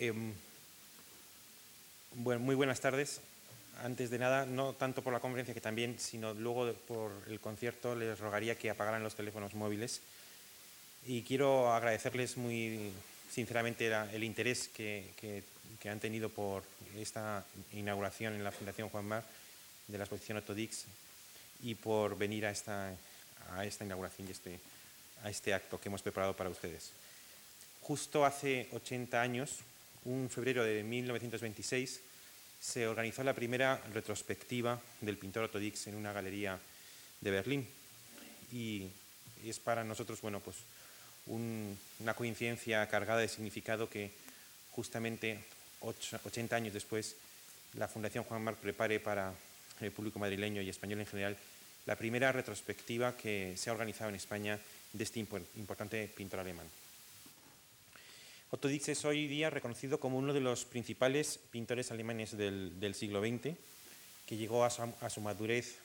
[0.00, 0.32] Em,
[2.14, 3.20] bueno, muy buenas tardes.
[3.84, 7.94] Antes de nada, no tanto por la conferencia que también, sino luego por el concierto,
[7.94, 10.00] les rogaría que apagaran los teléfonos móviles.
[11.06, 12.92] Y quiero agradecerles muy
[13.30, 15.44] sinceramente el interés que,
[15.84, 16.62] han tenido por
[16.96, 19.24] esta inauguración en la Fundación Juan Mar
[19.86, 20.86] de la exposición Otodix
[21.62, 22.90] y por venir a esta,
[23.52, 24.60] a esta inauguración y este,
[25.24, 26.92] a este acto que hemos preparado para ustedes.
[27.82, 29.60] Justo hace 80 años,
[30.04, 32.00] un febrero de 1926,
[32.60, 36.58] se organizó la primera retrospectiva del pintor Otodix en una galería
[37.20, 37.66] de Berlín.
[38.52, 38.88] Y
[39.44, 40.56] es para nosotros, bueno, pues
[41.26, 44.10] una coincidencia cargada de significado que
[44.72, 45.38] justamente
[45.80, 47.16] 80 años después
[47.74, 49.32] la Fundación Juan Marc prepare para
[49.80, 51.36] el público madrileño y español en general
[51.86, 54.58] la primera retrospectiva que se ha organizado en España
[54.92, 56.66] de este importante pintor alemán.
[58.52, 63.20] Otto Dix es hoy día reconocido como uno de los principales pintores alemanes del, siglo
[63.20, 63.54] XX,
[64.26, 65.76] que llegó a su, madurez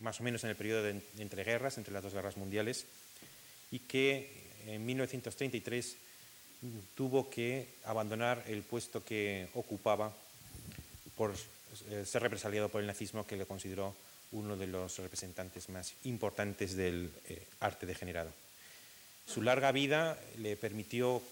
[0.00, 2.84] más o menos en el periodo de entreguerras, entre las dos guerras mundiales,
[3.70, 4.30] y que
[4.66, 5.96] en 1933
[6.94, 10.12] tuvo que abandonar el puesto que ocupaba
[11.16, 11.34] por
[12.04, 13.94] ser represaliado por el nazismo, que le consideró
[14.32, 18.30] uno de los representantes más importantes del eh, arte degenerado.
[19.26, 21.22] Su larga vida le permitió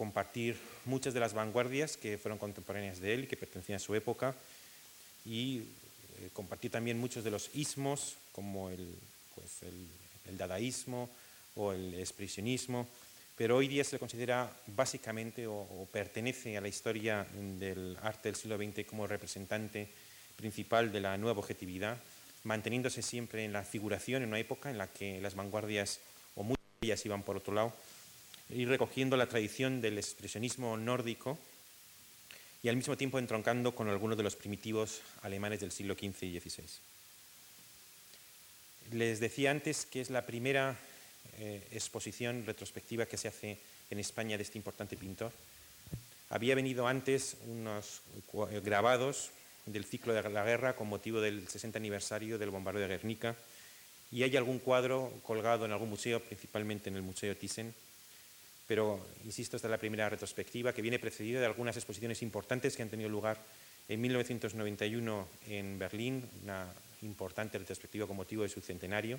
[0.00, 0.56] compartir
[0.86, 4.34] muchas de las vanguardias que fueron contemporáneas de él y que pertenecían a su época.
[5.26, 8.94] Y eh, compartir también muchos de los ismos como el,
[9.34, 11.10] pues el, dadaísmo
[11.54, 12.88] o el expresionismo,
[13.36, 17.26] pero hoy día se le considera básicamente o, o, pertenece a la historia
[17.58, 19.86] del arte del siglo XX como representante
[20.36, 21.98] principal de la nueva objetividad,
[22.44, 26.00] manteniéndose siempre en la figuración en una época en la que las vanguardias
[26.36, 27.74] o muchas de ellas iban por otro lado
[28.52, 31.38] ir recogiendo la tradición del expresionismo nórdico
[32.62, 36.40] y al mismo tiempo entroncando con algunos de los primitivos alemanes del siglo XV y
[36.40, 36.64] XVI.
[38.92, 40.76] Les decía antes que es la primera
[41.38, 43.58] eh, exposición retrospectiva que se hace
[43.90, 45.32] en España de este importante pintor.
[46.28, 48.02] Había venido antes unos
[48.62, 49.30] grabados
[49.66, 53.36] del ciclo de la guerra con motivo del 60 aniversario del bombardeo de Guernica
[54.12, 57.74] y hay algún cuadro colgado en algún museo, principalmente en el Museo Thyssen,
[58.70, 62.82] pero insisto, esta es la primera retrospectiva que viene precedida de algunas exposiciones importantes que
[62.84, 63.36] han tenido lugar
[63.88, 66.72] en 1991 en Berlín, una
[67.02, 69.18] importante retrospectiva con motivo de su centenario.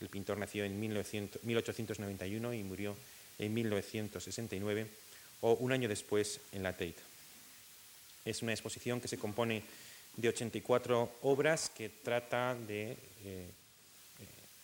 [0.00, 2.96] El pintor nació en 1891 y murió
[3.40, 4.86] en 1969,
[5.40, 6.94] o un año después en la Tate.
[8.24, 9.64] Es una exposición que se compone
[10.16, 13.48] de 84 obras que trata de eh, eh,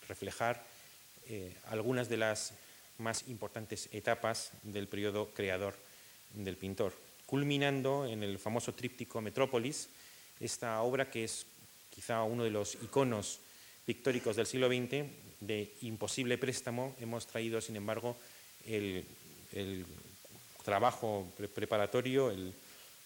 [0.07, 0.63] reflejar
[1.27, 2.53] eh, algunas de las
[3.01, 5.75] más importantes etapas del periodo creador
[6.33, 6.93] del pintor,
[7.25, 9.89] culminando en el famoso tríptico Metrópolis,
[10.39, 11.45] esta obra que es
[11.93, 13.39] quizá uno de los iconos
[13.85, 15.05] pictóricos del siglo XX,
[15.41, 18.15] de imposible préstamo, hemos traído, sin embargo,
[18.67, 19.05] el,
[20.63, 22.53] trabajo preparatorio, el,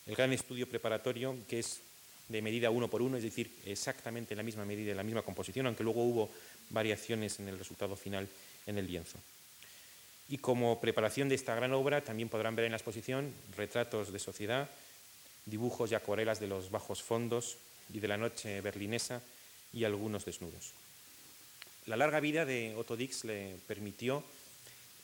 [0.05, 1.79] el, gran estudio preparatorio, que es
[2.27, 5.65] de medida uno por uno, es decir, exactamente la misma medida y la misma composición,
[5.65, 6.29] aunque luego hubo
[6.69, 8.27] variaciones en el resultado final
[8.65, 9.17] en el lienzo.
[10.27, 14.19] Y como preparación de esta gran obra también podrán ver en la exposición retratos de
[14.19, 14.69] sociedad,
[15.45, 17.57] dibujos y acuarelas de los bajos fondos
[17.93, 19.21] y de la noche berlinesa
[19.71, 20.73] y algunos desnudos.
[21.85, 24.23] La larga vida de Otto Dix le permitió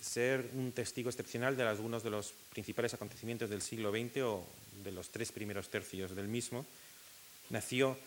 [0.01, 4.43] ser un testigo excepcional de algunos de los principales acontecimientos del siglo XX o
[4.83, 6.65] de los tres primeros tercios del mismo.
[7.51, 7.97] Nació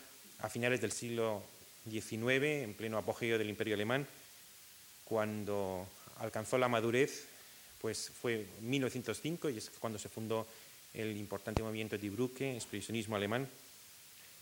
[0.41, 1.45] a finales del siglo
[1.89, 4.09] XIX, en pleno apogeo del Imperio Alemán,
[5.05, 5.87] cuando
[6.19, 7.27] alcanzó la madurez
[7.85, 10.47] pues fue 1905 y es cuando se fundó
[10.95, 13.47] el importante movimiento Die Brücke, expresionismo alemán.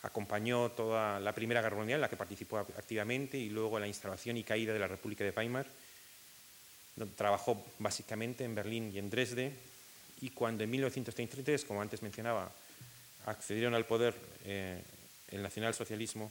[0.03, 4.37] Acompañó toda la Primera Guerra Mundial, en la que participó activamente, y luego la instalación
[4.37, 5.67] y caída de la República de Weimar.
[7.17, 9.53] Trabajó básicamente en Berlín y en Dresde,
[10.21, 12.49] y cuando en 1933, como antes mencionaba,
[13.27, 14.15] accedieron al poder
[14.45, 14.81] eh,
[15.33, 16.31] el nacionalsocialismo,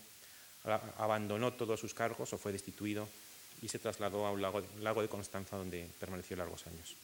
[0.98, 3.06] abandonó todos sus cargos o fue destituido
[3.62, 6.96] y se trasladó a un lago, lago de Constanza donde permaneció largos años.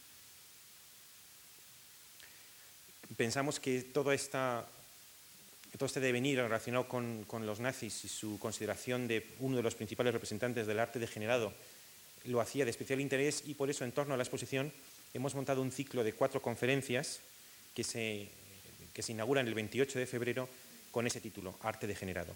[3.16, 4.66] Pensamos que todo, esta,
[5.76, 9.74] todo este devenir relacionado con, con, los nazis y su consideración de uno de los
[9.74, 11.52] principales representantes del arte degenerado
[12.24, 14.72] lo hacía de especial interés y por eso en torno a la exposición
[15.14, 17.20] hemos montado un ciclo de cuatro conferencias
[17.74, 18.28] que se,
[18.92, 20.48] que se inauguran el 28 de febrero
[20.90, 22.34] con ese título, Arte degenerado.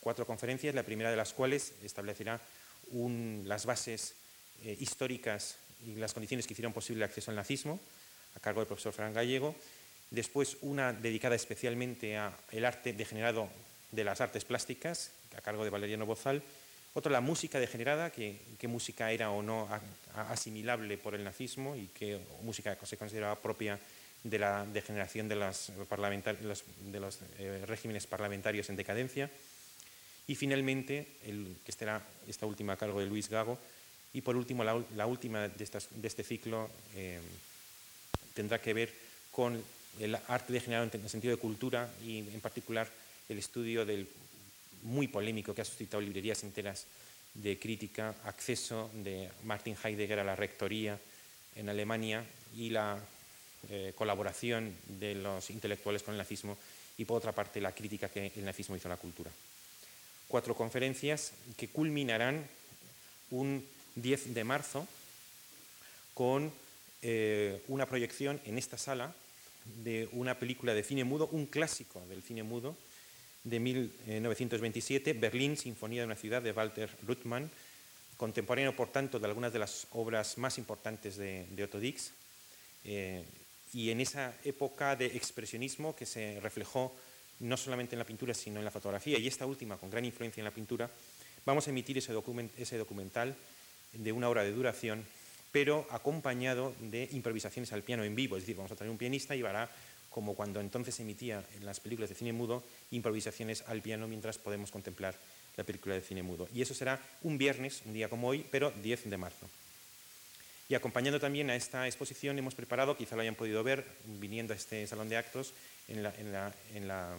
[0.00, 2.40] Cuatro conferencias, la primera de las cuales establecerá
[3.44, 4.14] las bases
[4.64, 7.80] eh, históricas y las condiciones que hicieron posible el acceso al nazismo,
[8.36, 9.54] a cargo del profesor Fran Gallego,
[10.10, 13.48] después una dedicada especialmente al arte degenerado
[13.92, 16.42] de las artes plásticas, a cargo de Valeriano Bozal,
[16.94, 19.68] otra la música degenerada, que, qué música era o no
[20.14, 23.80] asimilable por el nazismo y qué música se consideraba propia
[24.22, 29.28] de la degeneración de, los, de los eh, regímenes parlamentarios en decadencia.
[30.26, 33.58] Y finalmente, que estará esta última a cargo de Luis Gago.
[34.14, 35.64] Y por último, la, última de,
[36.02, 37.20] este ciclo eh,
[38.32, 38.92] tendrá que ver
[39.32, 39.62] con
[40.00, 42.88] el arte degenerado en el sentido de cultura y en particular
[43.28, 44.08] el estudio del
[44.82, 46.86] muy polémico que ha suscitado librerías enteras
[47.34, 50.98] de crítica, acceso de Martin Heidegger a la rectoría
[51.56, 52.24] en Alemania
[52.56, 52.98] y la
[53.70, 56.56] eh, colaboración de los intelectuales con el nazismo
[56.96, 59.30] y por otra parte la crítica que el nazismo hizo a la cultura.
[60.34, 62.44] Cuatro conferencias que culminarán
[63.30, 63.64] un
[63.94, 64.84] 10 de marzo
[66.12, 66.50] con
[67.02, 69.14] eh, una proyección en esta sala
[69.84, 72.74] de una película de cine mudo, un clásico del cine mudo
[73.44, 77.48] de 1927, Berlín, Sinfonía de una ciudad, de Walter Ruttmann,
[78.16, 82.10] contemporáneo, por tanto, de algunas de las obras más importantes de, Otto Dix,
[82.84, 83.22] eh,
[83.72, 86.92] y en esa época de expresionismo que se reflejó
[87.44, 90.40] no solamente en la pintura, sino en la fotografía, y esta última con gran influencia
[90.40, 90.90] en la pintura,
[91.44, 93.36] vamos a emitir ese, documental
[93.92, 95.04] de una hora de duración,
[95.52, 99.36] pero acompañado de improvisaciones al piano en vivo, es decir, vamos a traer un pianista
[99.36, 99.68] y hará
[100.10, 102.62] como cuando entonces se emitía en las películas de cine mudo,
[102.92, 105.14] improvisaciones al piano mientras podemos contemplar
[105.56, 106.48] la película de cine mudo.
[106.54, 109.48] Y eso será un viernes, un día como hoy, pero 10 de marzo.
[110.68, 114.56] Y acompañando también a esta exposición hemos preparado, quizá lo hayan podido ver, viniendo a
[114.56, 115.52] este salón de actos,
[115.88, 117.16] en la,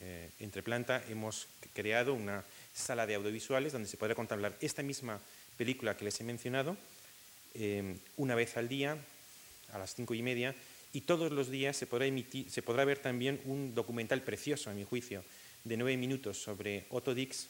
[0.00, 2.44] eh, entreplanta hemos creado una
[2.74, 5.20] sala de audiovisuales donde se podrá contemplar esta misma
[5.56, 6.76] película que les he mencionado
[7.54, 8.98] eh, una vez al día,
[9.72, 10.54] a las cinco y media,
[10.92, 14.74] y todos los días se podrá, emitir, se podrá ver también un documental precioso, a
[14.74, 15.24] mi juicio,
[15.64, 17.48] de nueve minutos sobre Otto Dix,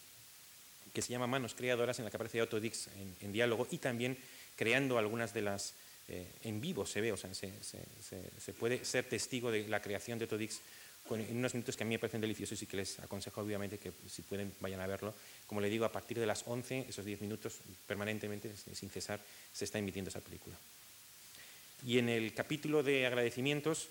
[0.93, 2.89] que se llama Manos Creadoras, en la que aparece Otto Dix
[3.21, 4.17] en diálogo y también
[4.57, 5.75] creando algunas de las...
[6.09, 10.29] Eh, en vivo se ve, o sea, se, puede ser testigo de la creación de
[10.29, 10.61] Todix
[11.15, 13.93] en unos minutos que a mí me parecen deliciosos y que les aconsejo obviamente que
[14.09, 15.15] si pueden vayan a verlo.
[15.47, 17.55] Como le digo, a partir de las 11, esos 10 minutos,
[17.87, 19.21] permanentemente, sin cesar,
[19.53, 20.57] se está emitiendo esa película.
[21.87, 23.89] Y en el capítulo de agradecimientos,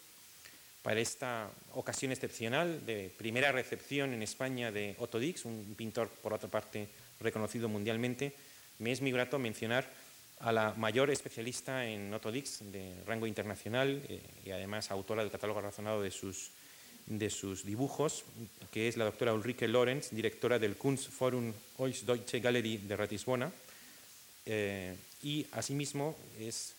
[0.81, 6.33] para esta ocasión excepcional de primera recepción en España de Otto Dix, un pintor, por
[6.33, 6.87] otra parte,
[7.19, 8.33] reconocido mundialmente,
[8.79, 9.89] me es muy grato mencionar
[10.39, 15.61] a la mayor especialista en Otodix de rango internacional eh, y además autora del catálogo
[15.61, 16.51] razonado de sus,
[17.05, 18.23] de sus dibujos,
[18.71, 23.51] que es la doctora Ulrike Lorenz, directora del Kunstforum Deutsche Galerie de Ratisbona.
[24.45, 26.73] Eh, y asimismo es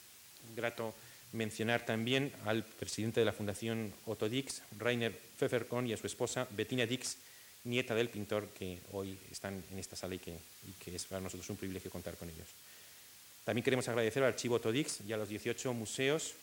[0.55, 0.94] grato
[1.32, 6.46] mencionar también al presidente de la Fundación Otto Dix, Rainer Pfefferkorn, y a su esposa
[6.50, 7.17] Bettina Dix,
[7.64, 11.20] nieta del pintor, que hoy están en esta sala y que, y que es para
[11.20, 12.49] nosotros un privilegio contar con ellos.
[13.44, 16.34] También queremos agradecer al Archivo Todix y a los 18 museos,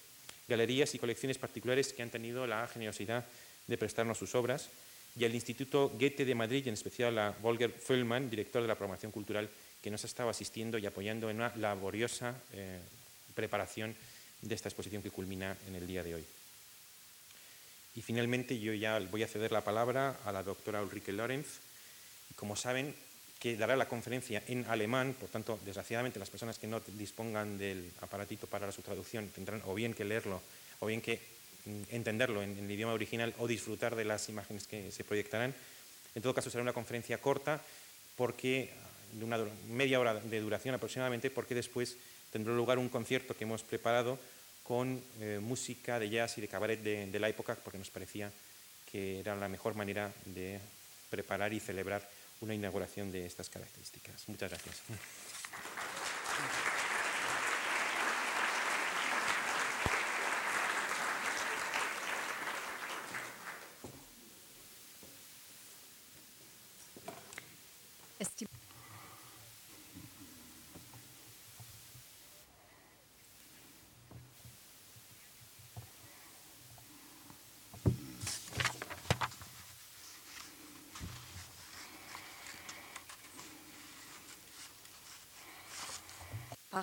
[0.47, 3.25] galerías y colecciones particulares que han tenido la generosidad
[3.68, 4.69] de prestarnos sus obras
[5.15, 8.75] y al Instituto Goethe de Madrid, y en especial a Volker Füllmann, director de la
[8.75, 9.50] programación cultural,
[9.81, 12.80] que nos ha estado asistiendo y apoyando en una laboriosa eh,
[13.35, 13.95] preparación
[14.42, 16.26] de esta exposición que culmina en el día de hoy.
[17.95, 21.59] Y finalmente yo ya voy a ceder la palabra a la doctora Ulrike Lorenz.
[22.35, 22.95] Como saben,
[23.40, 27.92] que dará la conferencia en alemán, por tanto, desgraciadamente las personas que no dispongan del
[28.02, 30.42] aparatito para su traducción tendrán o bien que leerlo
[30.80, 31.19] o bien que
[31.90, 35.54] entenderlo en, el idioma original o disfrutar de las imágenes que se proyectarán.
[36.16, 37.62] En todo caso, será una conferencia corta,
[38.16, 38.70] porque
[39.14, 39.40] de una
[39.70, 41.98] media hora de duración aproximadamente, porque después
[42.32, 44.20] tendrá lugar un concierto que hemos preparado
[44.64, 48.32] con eh, música de jazz y de cabaret de la época, porque nos parecía
[48.94, 50.60] que era la mejor manera de
[51.10, 52.08] preparar y celebrar
[52.42, 54.30] una inauguración de estas características.
[54.30, 54.82] Muchas gracias.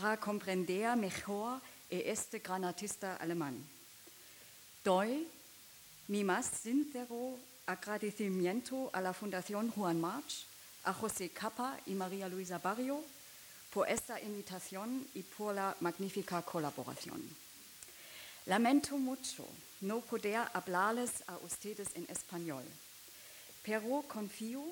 [0.01, 3.63] Para comprender mejor este gran artista alemán.
[4.83, 5.27] Doy
[6.09, 10.47] mi más sincero agradecimiento a la Fundación Juan March,
[10.85, 13.03] a José Capa y María Luisa Barrio
[13.73, 17.21] por esta invitación y por la magnífica colaboración.
[18.47, 19.47] Lamento mucho
[19.83, 22.65] no poder hablarles a ustedes en español,
[23.63, 24.65] pero confío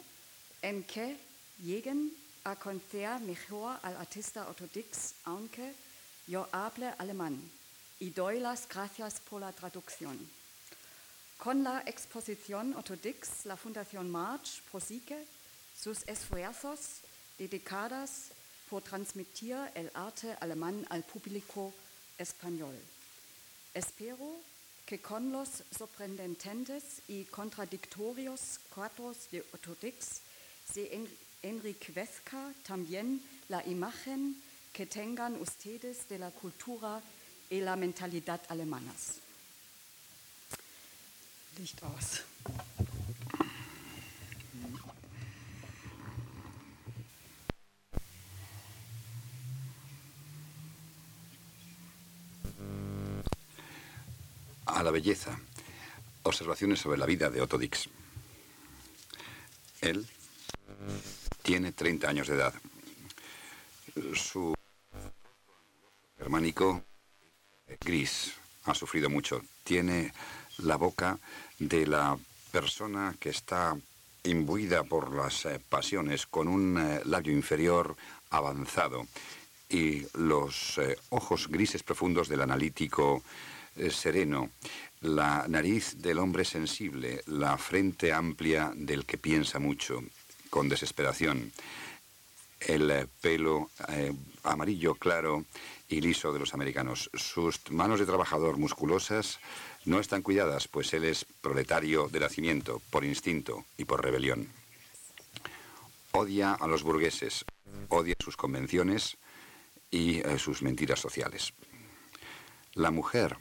[0.63, 1.19] en que
[1.63, 2.13] lleguen
[2.45, 5.75] a conocer mejor al artista ortodox, aunque
[6.27, 7.39] yo hable alemán,
[8.01, 10.19] y doy las gracias por la traducción.
[11.39, 15.25] Con la exposición Orthodox, la Fundación March prosigue
[15.81, 17.01] sus esfuerzos
[17.39, 18.33] dedicados
[18.69, 21.73] por transmitir el arte alemán al público
[22.19, 22.75] español.
[23.73, 24.35] Espero
[24.85, 30.21] que con los sorprendentes y contradictorios cuadros de Orthodox
[30.73, 30.93] se
[31.43, 34.37] enriquezca también la imagen
[34.73, 37.01] que tengan ustedes de la cultura
[37.51, 39.21] y la mentalidad alemanas.
[41.59, 42.23] Licht aus.
[54.67, 55.37] A la belleza.
[56.23, 57.89] Observaciones sobre la vida de Otto Dix.
[59.81, 60.07] Él
[61.49, 62.53] tiene 30 años de edad.
[64.13, 64.53] Su
[66.19, 66.83] germánico
[67.81, 69.41] gris ha sufrido mucho.
[69.65, 70.13] Tiene
[70.59, 71.19] la boca
[71.59, 72.19] de la
[72.53, 73.75] persona que está
[74.25, 77.97] imbuida por las eh, pasiones con un eh, labio inferior
[78.29, 79.07] avanzado
[79.71, 83.23] y los eh, ojos grises profundos del analítico
[83.91, 84.51] sereno,
[85.01, 90.03] la nariz del hombre sensible, la frente amplia del que piensa mucho,
[90.51, 91.53] con desesperación,
[92.61, 93.71] el pelo
[94.43, 95.45] amarillo claro
[95.89, 99.39] y liso de los americanos, sus manos de trabajador musculosas,
[99.85, 104.49] no están cuidadas, pues él es proletario de nacimiento, por instinto y por rebelión.
[106.13, 107.45] Odia a los burgueses,
[107.89, 109.17] odia sus convenciones
[109.91, 111.55] y eh, sus mentiras sociales.
[112.75, 113.39] La mujer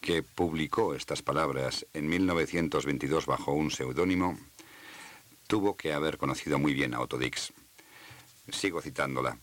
[0.00, 4.38] que publicó estas palabras en 1922 bajo un seudónimo
[5.48, 7.52] tuvo que haber conocido muy bien a Otto Dix.
[8.52, 9.36] Sigo citándola.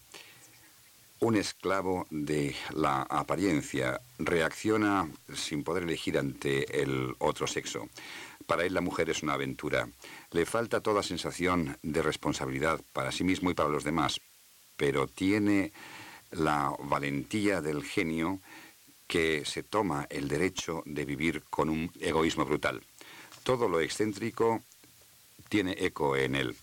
[1.20, 7.90] Un esclavo de la apariencia reacciona sin poder elegir ante el otro sexo.
[8.46, 9.90] Para él la mujer es una aventura.
[10.32, 14.22] Le falta toda sensación de responsabilidad para sí mismo y para los demás,
[14.78, 15.74] pero tiene
[16.32, 18.40] la valentía del genio
[19.08, 22.84] que se toma el derecho de vivir con un egoísmo brutal.
[23.44, 24.62] Todo lo excéntrico
[25.50, 26.56] tiene eco en él.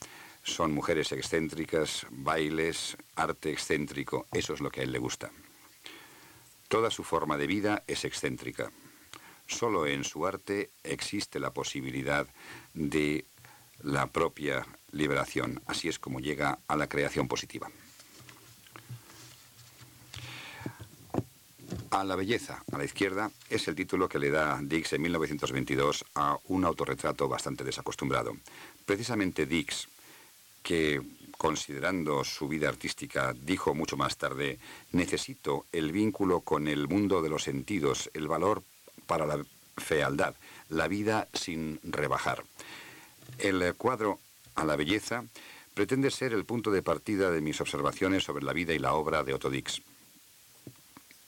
[0.42, 5.30] Son mujeres excéntricas, bailes, arte excéntrico, eso es lo que a él le gusta.
[6.68, 8.72] Toda su forma de vida es excéntrica.
[9.46, 12.26] Solo en su arte existe la posibilidad
[12.74, 13.26] de
[13.82, 15.62] la propia liberación.
[15.66, 17.70] Así es como llega a la creación positiva.
[21.92, 26.06] A la belleza, a la izquierda, es el título que le da Dix en 1922
[26.14, 28.34] a un autorretrato bastante desacostumbrado.
[28.86, 29.88] Precisamente Dix
[30.62, 31.02] que,
[31.36, 34.58] considerando su vida artística, dijo mucho más tarde,
[34.92, 38.62] necesito el vínculo con el mundo de los sentidos, el valor
[39.06, 39.44] para la
[39.76, 40.34] fealdad,
[40.70, 42.42] la vida sin rebajar.
[43.36, 44.18] El cuadro
[44.54, 45.26] a la belleza
[45.74, 49.24] pretende ser el punto de partida de mis observaciones sobre la vida y la obra
[49.24, 49.82] de Otto Dix.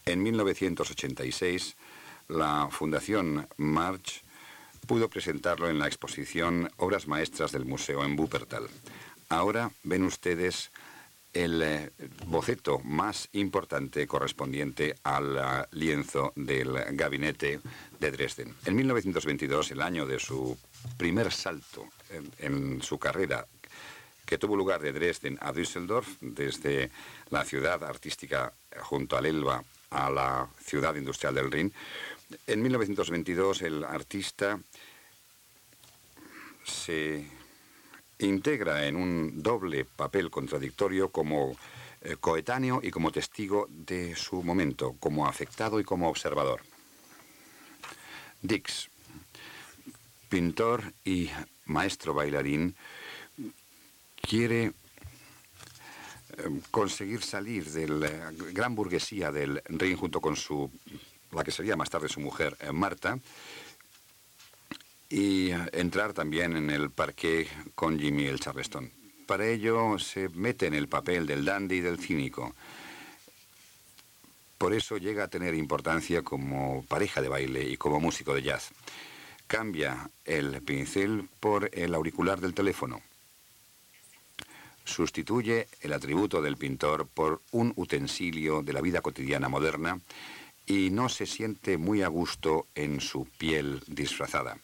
[0.06, 1.76] En 1986,
[2.28, 4.22] la Fundación March
[4.86, 8.68] pudo presentarlo en la exposición Obras Maestras del Museo en Wuppertal.
[9.30, 10.70] Ahora ven ustedes
[11.32, 11.90] el eh,
[12.26, 17.60] boceto más importante correspondiente al eh, lienzo del gabinete
[17.98, 18.54] de Dresden.
[18.66, 20.56] En 1922, el año de su
[20.98, 21.88] primer salto
[22.38, 23.46] en, su carrera,
[24.26, 26.90] que tuvo lugar de Dresden a Düsseldorf, desde
[27.30, 31.72] la ciudad artística junto al Elba a la ciudad industrial del Rin,
[32.46, 34.58] en 1922 el artista
[36.64, 37.26] se
[38.18, 41.56] integra en un doble papel contradictorio como
[42.02, 46.60] eh, coetáneo y como testigo de su momento, como afectado y como observador.
[48.42, 48.90] Dix,
[50.28, 51.30] pintor y
[51.66, 52.74] maestro bailarín,
[54.20, 54.72] quiere
[56.70, 60.70] conseguir salir de la gran burguesía del Rin junto con su,
[61.32, 63.18] la que sería más tarde su mujer, eh, Marta,
[65.08, 68.90] y entrar también en el parque con Jimmy el Charleston.
[69.26, 72.54] Para ello se mete en el papel del dandy y del cínico.
[74.58, 78.70] Por eso llega a tener importancia como pareja de baile y como músico de jazz.
[79.46, 83.00] Cambia el pincel por el auricular del teléfono.
[84.84, 89.98] Sustituye el atributo del pintor por un utensilio de la vida cotidiana moderna
[90.66, 94.58] y no se siente muy a gusto en su piel disfrazada.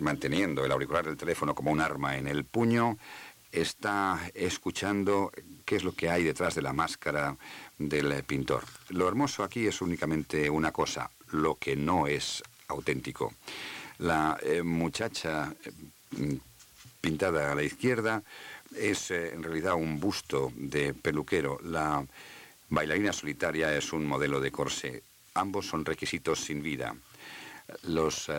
[0.00, 2.98] Manteniendo el auricular del teléfono como un arma en el puño,
[3.52, 5.32] está escuchando
[5.64, 7.36] qué es lo que hay detrás de la máscara
[7.78, 8.64] del pintor.
[8.90, 13.34] Lo hermoso aquí es únicamente una cosa, lo que no es auténtico.
[13.98, 16.38] La eh, muchacha eh,
[17.00, 18.22] pintada a la izquierda
[18.76, 21.58] es eh, en realidad un busto de peluquero.
[21.62, 22.04] La
[22.68, 25.02] bailarina solitaria es un modelo de corsé.
[25.34, 26.94] Ambos son requisitos sin vida.
[27.82, 28.30] Los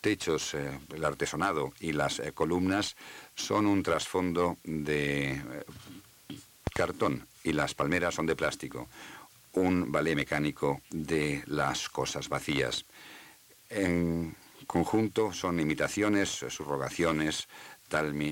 [0.00, 2.94] techos, el artesonado y las columnas
[3.34, 5.42] son un trasfondo de
[6.72, 8.88] cartón y las palmeras son de plástico.
[9.54, 12.84] Un ballet mecánico de las cosas vacías.
[14.68, 17.48] Conjunto son imitaciones, subrogaciones,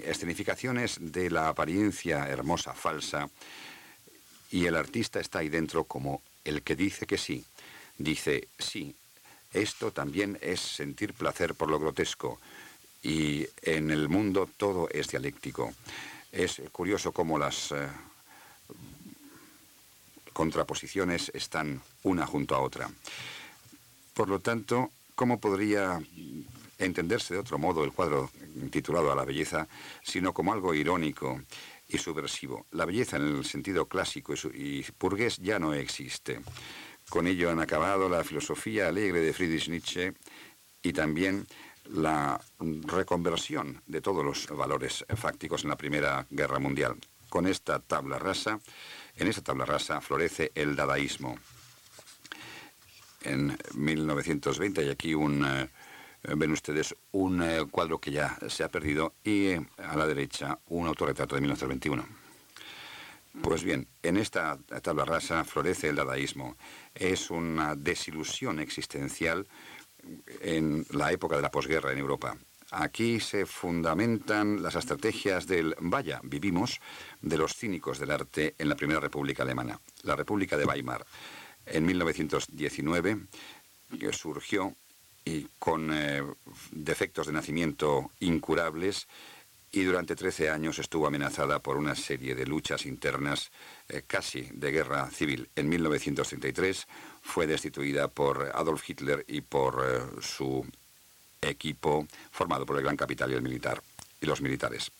[0.04, 3.30] escenificaciones de la apariencia hermosa falsa
[4.50, 7.42] y el artista está ahí dentro como el que dice que sí.
[7.98, 8.94] Dice, sí,
[9.54, 12.38] esto también es sentir placer por lo grotesco
[13.02, 15.72] y en el mundo todo es dialéctico.
[16.30, 17.88] Es curioso cómo las eh,
[20.34, 22.90] contraposiciones están una junto a otra.
[24.12, 26.00] Por lo tanto, ¿cómo podría
[26.78, 28.30] entenderse de otro modo el cuadro
[28.70, 29.66] titulado A la belleza,
[30.04, 31.42] sino como algo irónico
[31.88, 32.66] y subversivo?
[32.70, 36.40] La belleza en el sentido clásico y burgués ya no existe.
[37.08, 40.12] Con ello han acabado la filosofía alegre de Friedrich Nietzsche
[40.82, 41.46] y también
[41.90, 46.96] la reconversión de todos los valores fácticos en la Primera Guerra Mundial.
[47.28, 48.60] Con esta tabla rasa
[49.16, 51.38] en esa tabla rasa florece el dadaísmo.
[53.26, 55.68] En 1920 hay aquí un, eh,
[56.36, 60.60] ven ustedes, un eh, cuadro que ya se ha perdido y eh, a la derecha
[60.68, 62.06] un autorretrato de 1921.
[63.42, 66.56] Pues bien, en esta tabla rasa florece el dadaísmo.
[66.94, 69.46] Es una desilusión existencial
[70.40, 72.36] en la época de la posguerra en Europa.
[72.70, 76.80] Aquí se fundamentan las estrategias del vaya, vivimos,
[77.20, 81.04] de los cínicos del arte en la Primera República Alemana, la República de Weimar.
[81.66, 83.18] En 1919
[83.98, 84.74] que surgió
[85.24, 86.22] y con eh,
[86.70, 89.06] defectos de nacimiento incurables
[89.72, 93.50] y durante 13 años estuvo amenazada por una serie de luchas internas
[93.88, 95.50] eh, casi de guerra civil.
[95.54, 96.86] En 1933
[97.20, 100.64] fue destituida por Adolf Hitler y por eh, su
[101.42, 103.82] equipo formado por el gran capital y el militar
[104.20, 104.92] y los militares.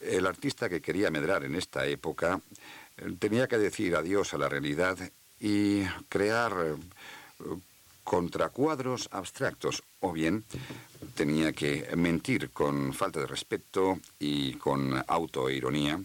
[0.00, 2.40] El artista que quería medrar en esta época
[2.96, 4.98] eh, tenía que decir adiós a la realidad
[5.44, 6.74] y crear eh,
[8.02, 10.44] contracuadros abstractos, o bien
[11.14, 16.00] tenía que mentir con falta de respeto y con autoironía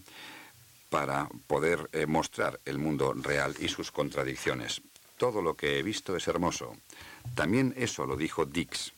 [0.90, 4.82] para poder eh, mostrar el mundo real y sus contradicciones.
[5.16, 6.76] Todo lo que he visto es hermoso.
[7.34, 8.92] También eso lo dijo Dix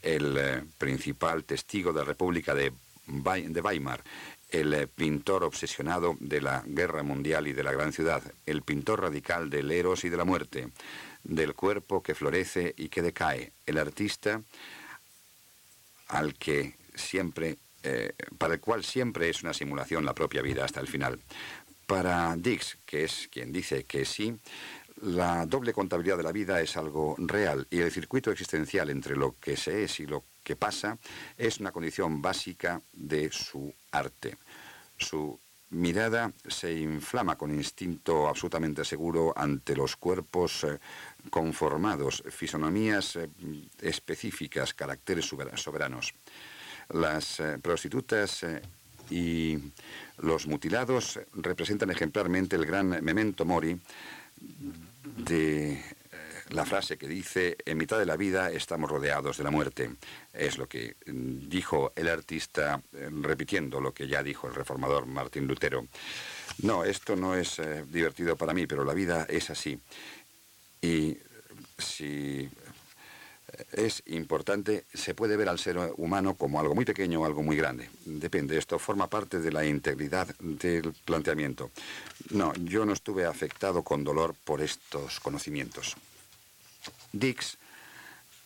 [0.00, 2.72] el eh, principal testigo de la República de,
[3.08, 4.00] Weimar,
[4.52, 9.00] el eh, pintor obsesionado de la guerra mundial y de la gran ciudad, el pintor
[9.00, 10.68] radical del eros y de la muerte,
[11.24, 14.42] del cuerpo que florece y que decae, el artista
[16.08, 20.80] al que siempre, eh, para el cual siempre es una simulación la propia vida hasta
[20.80, 21.18] el final.
[21.86, 24.38] Para Dix, que es quien dice que sí,
[25.02, 29.34] la doble contabilidad de la vida es algo real y el circuito existencial entre lo
[29.40, 30.98] que se es y lo que pasa
[31.36, 34.36] es una condición básica de su arte.
[35.02, 35.38] Su
[35.72, 40.78] mirada se inflama con instinto absolutamente seguro ante los cuerpos eh,
[41.30, 43.28] conformados, fisonomías eh,
[43.80, 46.14] específicas, caracteres soberanos.
[46.90, 48.44] Las eh, prostitutas
[49.10, 49.58] y
[50.18, 53.78] los mutilados representan ejemplarmente el gran memento mori
[55.16, 55.82] de
[56.52, 59.90] la frase que dice, en mitad de la vida estamos rodeados de la muerte.
[60.32, 65.06] Es lo que mm, dijo el artista eh, repitiendo lo que ya dijo el reformador
[65.06, 65.86] Martín Lutero.
[66.62, 69.78] No, esto no es eh, divertido para mí, pero la vida es así.
[70.80, 71.16] Y
[71.78, 72.48] si
[73.72, 77.56] es importante, se puede ver al ser humano como algo muy pequeño o algo muy
[77.56, 77.88] grande.
[78.04, 81.70] Depende, esto forma parte de la integridad del planteamiento.
[82.30, 85.96] No, yo no estuve afectado con dolor por estos conocimientos.
[87.12, 87.58] Dix,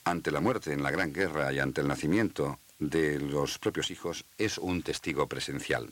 [0.04, 4.24] ante la muerte en la Gran Guerra y ante el nacimiento de los propios hijos,
[4.38, 5.88] es un testigo presencial.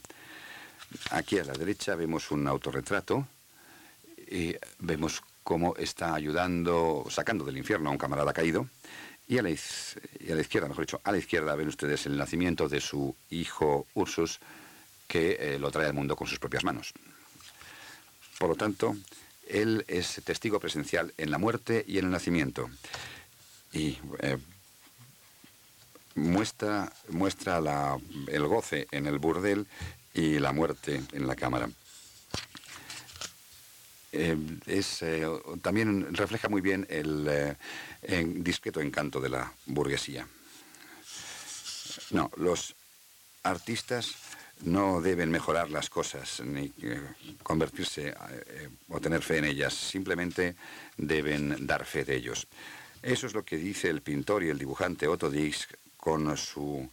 [1.11, 3.27] Aquí a la derecha vemos un autorretrato
[4.31, 8.69] y vemos cómo está ayudando, sacando del infierno a un camarada caído.
[9.27, 13.15] Y a, la, izquierda, mejor dicho, a la izquierda ven ustedes el nacimiento de su
[13.31, 14.39] hijo Ursus,
[15.09, 16.93] que eh, lo trae al mundo con sus propias manos.
[18.39, 18.97] Por lo tanto,
[19.49, 22.71] Él es testigo presencial en la muerte y en el nacimiento.
[23.73, 24.39] Y eh,
[26.15, 27.61] muestra, muestra
[28.29, 29.67] el goce en el burdel
[30.13, 31.69] y la muerte en la cámara.
[34.13, 35.27] Eh, es, eh,
[35.61, 37.57] también refleja muy bien el
[38.45, 40.27] discreto encanto de la burguesía.
[42.11, 42.75] No, los
[43.43, 44.15] artistas
[44.63, 47.01] no deben mejorar las cosas ni eh,
[47.43, 50.57] convertirse eh, o tener fe en ellas, simplemente
[50.97, 52.47] deben dar fe de ellos.
[53.03, 56.89] Eso es lo que dice el pintor y el dibujante Otto Dix con su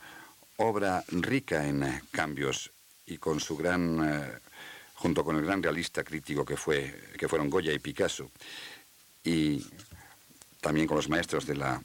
[0.58, 2.72] obra rica en cambios
[3.06, 4.40] y con su gran, eh,
[4.96, 8.32] junto con el gran realista crítico que, fue, que fueron Goya y Picasso,
[9.24, 9.66] y
[10.60, 11.82] también con los maestros de la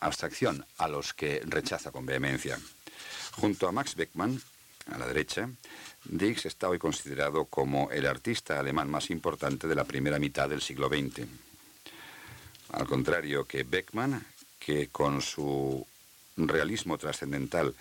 [0.00, 2.58] abstracción, a los que rechaza con vehemencia.
[3.32, 4.40] Junto a Max Beckmann,
[4.88, 5.48] a la derecha,
[6.04, 10.62] Dix está hoy considerado como el artista alemán más importante de la primera mitad del
[10.62, 11.26] siglo XX.
[12.72, 14.24] Al contrario que Beckmann,
[14.58, 15.86] que con su
[16.36, 17.74] realismo trascendental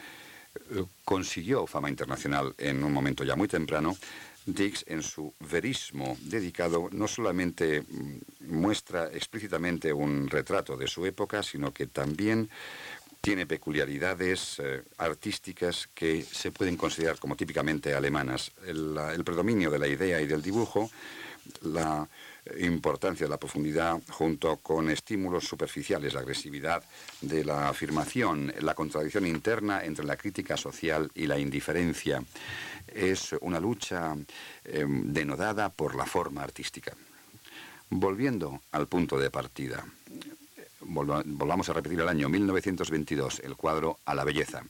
[0.72, 3.96] eh, consiguió fama internacional en un momento ya muy temprano,
[4.48, 11.44] Dix en su verismo dedicado no solamente mm, muestra explícitamente un retrato de su época,
[11.44, 12.50] sino que también
[13.28, 18.54] tiene peculiaridades eh, artísticas que se pueden considerar como típicamente alemanas.
[18.66, 20.90] El, predominio de la idea y del dibujo,
[21.64, 22.08] la
[22.62, 26.82] importancia de la profundidad junto con estímulos superficiales, la agresividad
[27.20, 32.24] de la afirmación, la contradicción interna entre la crítica social y la indiferencia.
[32.88, 34.16] Es una lucha
[34.64, 36.94] em, denodada por la forma artística.
[37.90, 39.86] Volviendo al punto de partida,
[40.82, 44.64] volvamos a repetir el año 1922, el cuadro A la belleza.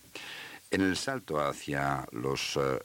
[0.70, 2.80] En el salto hacia los eh,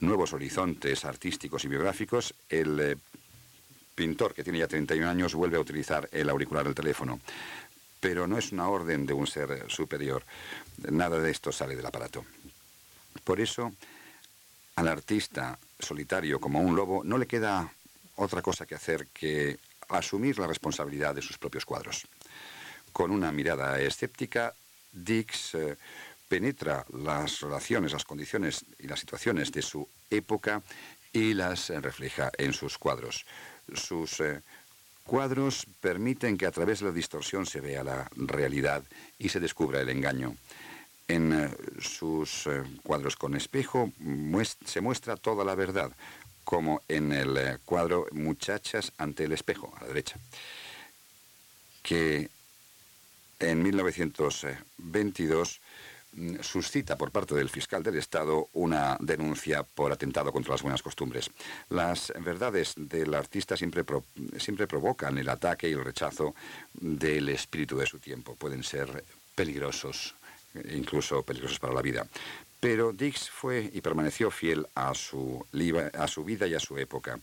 [0.00, 2.96] nuevos horizontes artísticos y biográficos, el eh,
[3.94, 7.20] pintor, que tiene ya 31 años, vuelve a utilizar el auricular del teléfono.
[8.00, 10.24] Pero no es una orden de un ser superior.
[10.90, 12.24] Nada de esto sale del aparato.
[13.24, 13.72] Por eso,
[14.76, 17.72] al artista solitario como un lobo no le queda
[18.16, 22.06] otra cosa que hacer que asumir la responsabilidad de sus propios cuadros.
[22.94, 24.54] Con una mirada escéptica,
[24.92, 25.76] Dix eh,
[26.28, 30.62] penetra las relaciones, las condiciones y las situaciones de su época
[31.12, 33.26] y las refleja en sus cuadros.
[33.74, 34.42] Sus eh,
[35.02, 38.84] cuadros permiten que a través de la distorsión se vea la realidad
[39.18, 40.36] y se descubra el engaño.
[41.08, 42.48] En eh, sus
[42.84, 43.90] cuadros con espejo
[44.64, 45.90] se muestra toda la verdad,
[46.44, 50.16] como en el cuadro Muchachas ante el espejo, a la derecha,
[51.82, 52.30] que
[53.38, 55.60] en 1922
[56.12, 60.82] mm, suscita por parte del fiscal del Estado una denuncia por atentado contra las buenas
[60.82, 61.30] costumbres.
[61.70, 63.84] Las verdades del artista siempre,
[64.38, 66.34] siempre provocan el ataque y el rechazo
[66.72, 68.34] del espíritu de su tiempo.
[68.36, 70.14] Pueden ser peligrosos,
[70.70, 72.06] incluso peligrosos para la vida.
[72.60, 75.44] Pero Dix fue y permaneció fiel a su,
[75.92, 77.20] a su vida y a su época.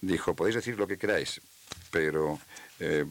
[0.00, 1.40] Dijo, podéis decir lo que queráis,
[1.90, 2.40] pero
[2.80, 3.04] eh,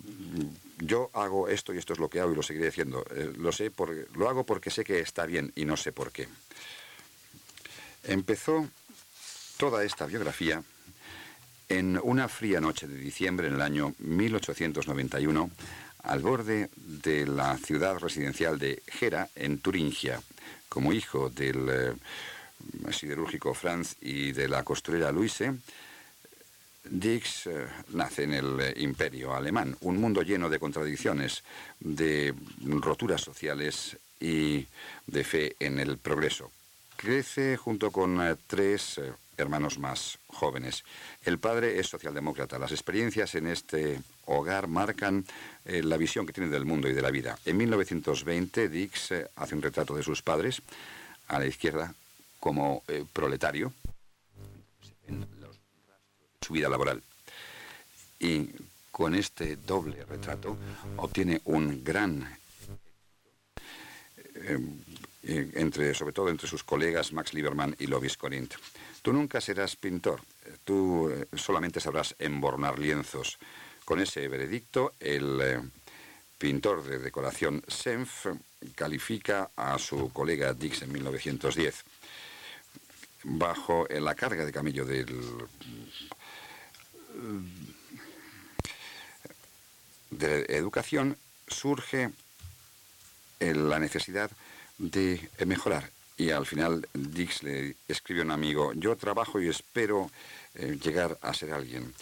[0.79, 3.05] yo hago esto y esto es lo que hago y lo seguiré haciendo.
[3.11, 6.11] Eh, lo, sé porque, lo hago porque sé que está bien y no sé por
[6.11, 6.27] qué.
[8.03, 8.67] Empezó
[9.57, 10.61] toda esta biografía
[11.69, 15.49] en una fría noche de diciembre en el año 1891
[16.03, 20.21] al borde de la ciudad residencial de Gera, en Turingia,
[20.67, 25.53] como hijo del eh, siderúrgico Franz y de la costurera Luise,
[26.89, 31.43] Dix eh, nace en el eh, imperio alemán, un mundo lleno de contradicciones,
[31.79, 34.67] de roturas sociales y
[35.07, 36.51] de fe en el progreso.
[36.97, 38.99] Crece junto con eh, tres
[39.37, 40.83] hermanos más jóvenes.
[41.23, 42.59] El padre es socialdemócrata.
[42.59, 45.25] Las experiencias en este hogar marcan
[45.65, 47.39] la visión que tiene del mundo y de la vida.
[47.45, 50.61] En 1920, Dix hace un retrato de sus padres
[51.27, 51.95] a la izquierda
[52.39, 53.73] como proletario
[56.43, 57.01] su vida laboral.
[58.19, 58.49] Y
[58.91, 60.57] con este doble retrato
[60.97, 62.37] obtiene un gran
[64.35, 64.59] eh,
[65.23, 68.55] eh, entre, sobre todo entre sus colegas Max Lieberman y Lovis Corinth.
[69.01, 70.21] Tú nunca serás pintor,
[70.63, 73.37] tú eh, solamente sabrás embornar lienzos.
[73.85, 75.71] Con ese veredicto, el
[76.37, 78.27] pintor de decoración Senf
[78.75, 81.83] califica a su colega Dix en 1910.
[83.23, 85.07] Bajo la carga de camello del
[90.09, 92.11] de educación surge
[93.39, 94.31] la necesidad
[94.77, 95.89] de mejorar.
[96.15, 100.11] Y al final Dix le escribe a un amigo, yo trabajo y espero
[100.55, 101.93] eh, llegar a ser alguien.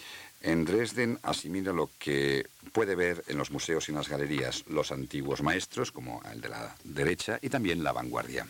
[0.42, 4.92] En Dresden asimila lo que puede ver en los museos y en las galerías, los
[4.92, 8.46] antiguos maestros, como el de la derecha, y también la vanguardia.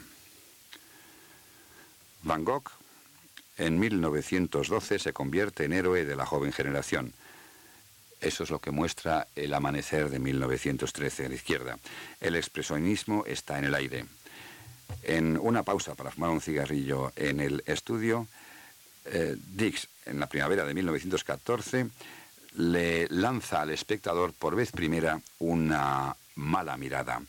[2.23, 2.71] Van Gogh,
[3.59, 7.13] en 1912, se convierte en héroe de la joven generación.
[8.21, 11.79] Eso es lo que muestra el amanecer de 1913 a la izquierda.
[12.21, 14.07] El expresionismo está en el aire.
[15.03, 18.29] En una pausa para fumar un cigarrillo en el estudio,
[19.07, 21.89] eh, Dix, en la primavera de 1914,
[22.57, 27.23] le lanza al espectador por vez primera una mala mirada.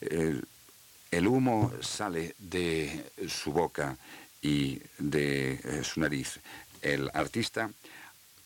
[0.00, 3.96] el humo sale de su boca
[4.42, 6.40] y de eh, su nariz.
[6.82, 7.70] El artista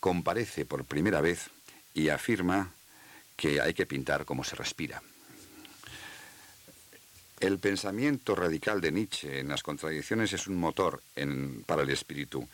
[0.01, 1.51] comparece por primera vez
[1.95, 2.73] y afirma
[3.37, 5.03] que hay que pintar como se respira.
[7.41, 11.03] El pensamiento radical de Nietzsche en las contradicciones es un motor
[11.67, 12.49] para el espíritu.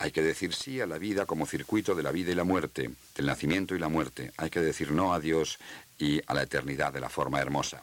[0.00, 2.90] Hay que decir sí a la vida como circuito de la vida y la muerte,
[3.14, 4.32] del nacimiento y la muerte.
[4.36, 5.58] Hay que decir no a Dios
[5.98, 7.80] y a la eternidad de la forma hermosa.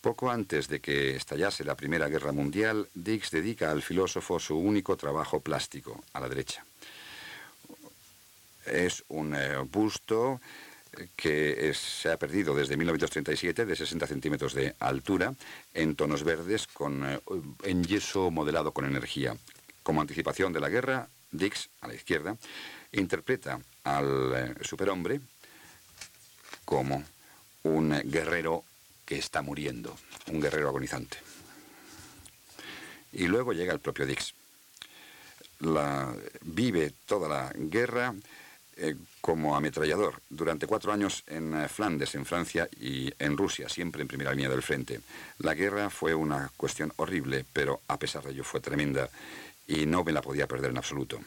[0.00, 4.96] Poco antes de que estallase la Primera Guerra Mundial, Dix dedica al filósofo su único
[4.96, 6.64] trabajo plástico, a la derecha.
[8.64, 10.40] Es un eh, busto
[11.16, 15.34] que se ha perdido desde 1937 de 60 centímetros de altura
[15.74, 17.20] en tonos verdes con, eh,
[17.64, 19.36] en yeso modelado con energía.
[19.82, 22.36] Como anticipación de la guerra, Dix, a la izquierda,
[22.92, 25.20] interpreta al eh, superhombre
[26.64, 27.02] como
[27.64, 28.64] un guerrero
[29.08, 31.16] que está muriendo, un guerrero agonizante.
[33.10, 34.34] Y luego llega el propio Dix.
[36.42, 38.14] Vive toda la guerra
[38.76, 44.02] eh, como ametrallador durante cuatro años en eh, Flandes, en Francia y en Rusia, siempre
[44.02, 45.00] en primera línea del frente.
[45.38, 49.08] La guerra fue una cuestión horrible, pero a pesar de ello fue tremenda
[49.66, 51.18] y no me la podía perder en absoluto.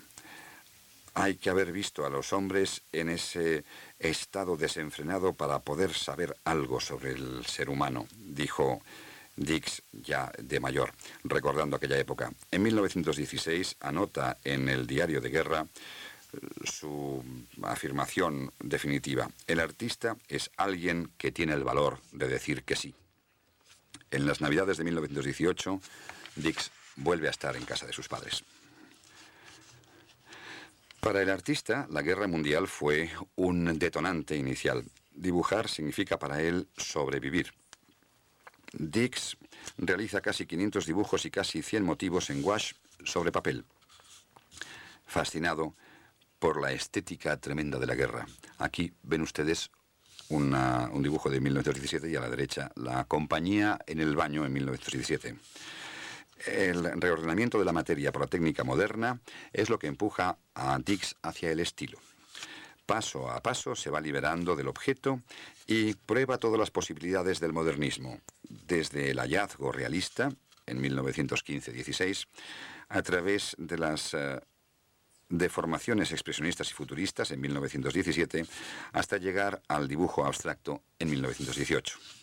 [1.13, 3.65] Hay que haber visto a los hombres en ese
[4.00, 8.82] estado desenfrenado para poder saber algo sobre el ser humano, dijo
[9.36, 10.93] Dix ya de mayor,
[11.24, 12.32] recordando aquella época.
[12.50, 15.65] En 1916 anota en el diario de guerra
[16.34, 17.24] eh, su
[17.63, 19.30] afirmación definitiva.
[19.47, 22.93] El artista es alguien que tiene el valor de decir que sí.
[24.12, 25.82] En las Navidades de 1918,
[26.36, 28.43] Dix vuelve a estar en casa de sus padres.
[31.02, 34.86] Para el artista, la guerra mundial fue un detonante inicial.
[35.12, 37.52] Dibujar significa para él sobrevivir.
[38.72, 39.36] Dix
[39.80, 43.66] realiza casi 500 dibujos y casi 100 motivos en gouache sobre papel.
[45.08, 45.74] Fascinado
[46.38, 48.28] por la estética tremenda de la guerra.
[48.60, 49.72] Aquí ven ustedes
[50.30, 55.36] un dibujo de 1917 y a la derecha la compañía en el baño en 1917.
[56.45, 59.19] El reordenamiento de la materia por la técnica moderna
[59.54, 61.99] es lo que empuja a Dix hacia el estilo.
[62.86, 65.21] Paso a paso se va liberando del objeto
[65.67, 70.30] y prueba todas las posibilidades del modernismo, desde el hallazgo realista
[70.65, 72.27] en 1915-16,
[72.89, 74.39] a través de las eh,
[75.30, 78.45] deformaciones expresionistas y futuristas en 1917,
[78.91, 82.21] hasta llegar al dibujo abstracto en 1918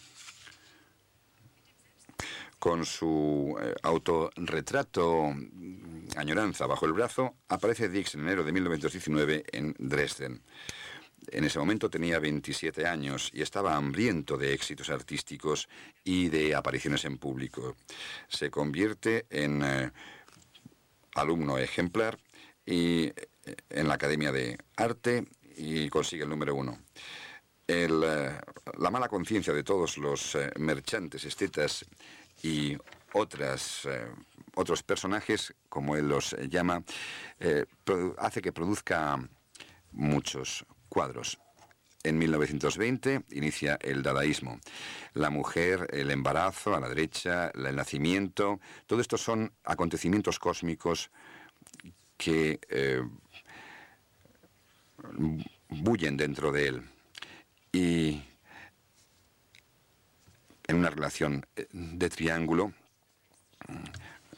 [2.59, 9.45] con su eh, autorretrato mm, Añoranza bajo el brazo, aparece Dix en enero de 1919
[9.53, 10.43] en Dresden.
[11.31, 15.69] En ese momento tenía 27 años y estaba hambriento de éxitos artísticos
[16.03, 17.77] y de apariciones en público.
[18.29, 19.93] Se convierte en eh,
[21.15, 22.19] alumno ejemplar
[22.65, 23.15] y eh,
[23.69, 26.79] en la Academia de Arte y consigue el número uno.
[27.69, 31.85] la mala conciencia de todos los merchantes estetas
[32.43, 32.77] y
[33.13, 34.07] otras, eh,
[34.55, 36.83] otros personajes, como él los llama,
[37.41, 37.65] eh,
[38.19, 39.19] hace que produzca
[39.93, 41.39] muchos cuadros.
[42.05, 44.61] En 1920 inicia el dadaísmo.
[45.15, 51.11] La mujer, el embarazo a la derecha, el nacimiento, todo esto son acontecimientos cósmicos
[52.17, 53.03] que eh,
[55.69, 56.83] bullen dentro de él.
[57.73, 58.23] Y
[60.69, 62.73] en una relación eh, de triángulo,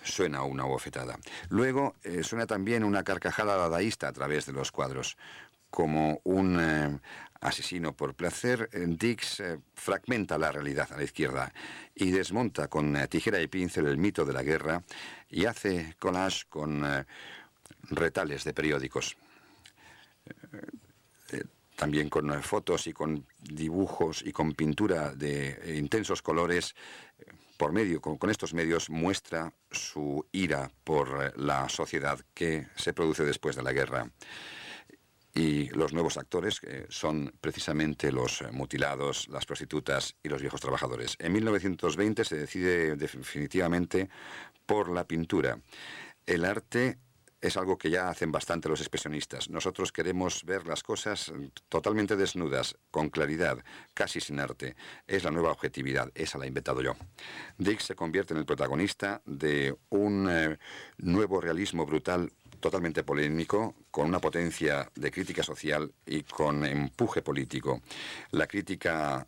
[0.02, 1.18] suena una bofetada.
[1.50, 5.18] Luego eh, suena también una carcajada dadaísta a través de los cuadros.
[5.68, 6.98] Como un eh,
[7.40, 9.42] asesino por placer, Dix
[9.74, 11.52] fragmenta la realidad a la izquierda
[11.94, 14.82] y desmonta con tijera y pincel el mito de la guerra
[15.28, 16.84] y hace collage con
[17.88, 19.16] retales de periódicos
[21.80, 26.74] también con eh, fotos y con dibujos y con pintura de eh, intensos colores,
[27.18, 27.24] eh,
[27.56, 33.56] por medio, con, estos medios muestra su ira por la sociedad que se produce después
[33.56, 34.10] de la guerra.
[35.32, 41.16] y los nuevos actores son precisamente los mutilados, las prostitutas y los viejos trabajadores.
[41.18, 44.10] En 1920 se decide definitivamente
[44.66, 45.60] por la pintura.
[46.26, 46.98] El arte
[47.40, 49.48] es algo que ya hacen bastante los expresionistas.
[49.48, 51.33] Nosotros queremos ver las cosas
[51.68, 53.59] totalmente desnudas, con claridad,
[53.94, 54.76] casi sin arte.
[55.07, 56.96] Es la nueva objetividad, esa la he inventado yo.
[57.59, 60.59] Dick se convierte en el protagonista de un eh,
[60.98, 67.81] nuevo realismo brutal totalmente polémico, con una potencia de crítica social y con empuje político.
[68.33, 69.24] La crítica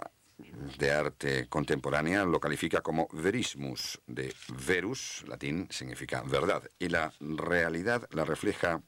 [0.79, 4.35] de arte contemporánea lo califica como verismus, de
[4.67, 8.83] verus, latín, significa verdad, y la realidad la refleja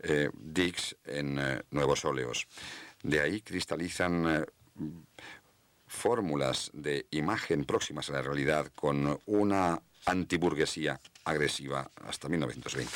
[0.00, 2.46] eh, Dix en eh, Nuevos Óleos.
[3.02, 4.46] De ahí cristalizan eh,
[5.86, 12.92] fórmulas de imagen próximas a la realidad con una antiburguesía agresiva hasta 1920.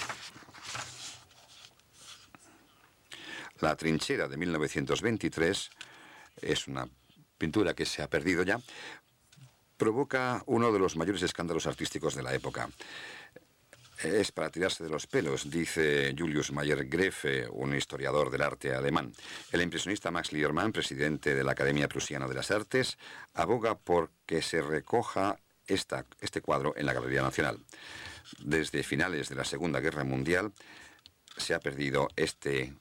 [3.60, 5.70] La trinchera de 1923
[6.40, 6.88] es una
[7.42, 8.60] pintura que se ha perdido ya,
[9.76, 12.70] provoca uno de los mayores escándalos artísticos de la época.
[14.00, 19.12] Es para tirarse de los pelos, dice Julius Mayer Grefe, un historiador del arte alemán.
[19.50, 22.96] El impresionista Max Liermann, presidente de la Academia Prusiana de las Artes,
[23.34, 27.58] aboga por que se recoja esta, este cuadro en la Galería Nacional.
[28.38, 30.52] Desde finales de la Segunda Guerra Mundial
[31.36, 32.72] se ha perdido este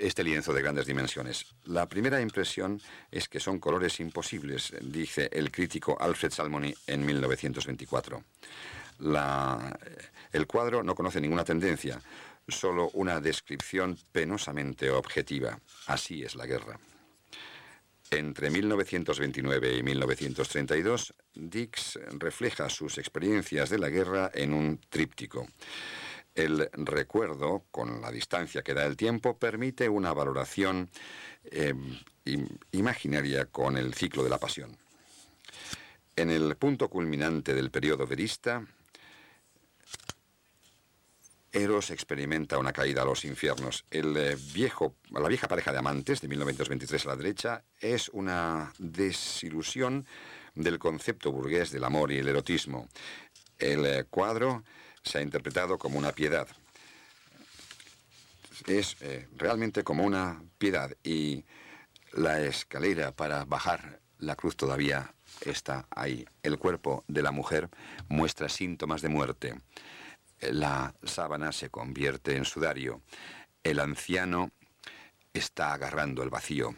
[0.00, 1.46] este lienzo de grandes dimensiones.
[1.64, 2.80] La primera impresión
[3.10, 8.24] es que son colores imposibles, dice el crítico Alfred Salmoni en 1924.
[10.32, 12.00] el cuadro no conoce ninguna tendencia,
[12.48, 15.58] solo una descripción penosamente objetiva.
[15.86, 16.78] Así es la guerra.
[18.10, 25.46] Entre 1929 y 1932, Dix refleja sus experiencias de la guerra en un tríptico.
[26.38, 30.88] El recuerdo, con la distancia que da el tiempo, permite una valoración
[31.42, 31.74] eh,
[32.70, 34.76] imaginaria con el ciclo de la pasión.
[36.14, 38.64] En el punto culminante del periodo verista,
[41.50, 43.84] Eros experimenta una caída a los infiernos.
[43.90, 48.72] El eh, viejo, la vieja pareja de amantes de 1923 a la derecha es una
[48.78, 50.06] desilusión
[50.54, 52.86] del concepto burgués del amor y el erotismo.
[53.58, 54.62] El eh, cuadro
[55.02, 56.48] se ha interpretado como una piedad.
[58.66, 61.44] Es eh, realmente como una piedad y
[62.12, 66.26] la escalera para bajar la cruz todavía está ahí.
[66.42, 67.68] El cuerpo de la mujer
[68.08, 69.60] muestra síntomas de muerte.
[70.40, 73.02] La sábana se convierte en sudario.
[73.62, 74.50] El anciano
[75.32, 76.74] está agarrando el vacío.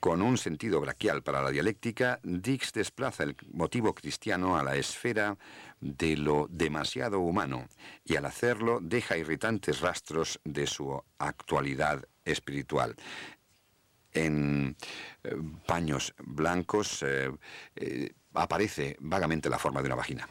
[0.00, 5.36] Con un sentido braquial para la dialéctica, Dix desplaza el motivo cristiano a la esfera
[5.78, 7.68] de lo demasiado humano
[8.02, 12.96] y al hacerlo deja irritantes rastros de su actualidad espiritual.
[14.14, 14.74] En
[15.22, 15.36] eh,
[15.66, 17.30] paños blancos eh,
[17.76, 20.26] eh, aparece vagamente la forma de una vagina.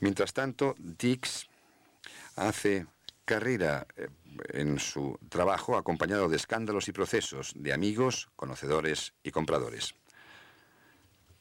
[0.00, 1.46] Mientras tanto, Dix
[2.36, 2.86] hace
[3.24, 3.86] carrera
[4.52, 9.94] en su trabajo acompañado de escándalos y procesos de amigos, conocedores y compradores.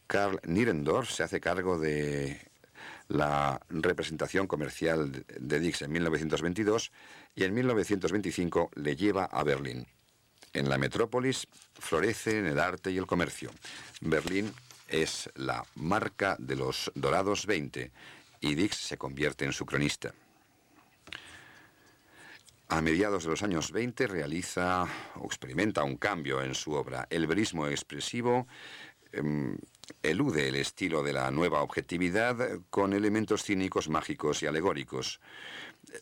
[0.08, 2.52] Karl Nierendorf se hace cargo de
[3.08, 6.91] la representación comercial de Dix en 1922
[7.36, 9.88] y en 1925 le lleva a Berlín.
[10.54, 11.48] En la metrópolis
[11.80, 13.52] florecen el arte y el comercio.
[14.02, 14.54] Berlín
[14.88, 17.91] es la marca de los dorados 20
[18.41, 20.13] y Dix se convierte en su cronista.
[22.72, 27.06] A mediados de los años 20 realiza o experimenta un cambio en su obra.
[27.10, 28.48] El verismo expresivo
[29.12, 29.58] em,
[30.02, 35.20] elude el estilo de la nueva objetividad con elementos cínicos, mágicos y alegóricos.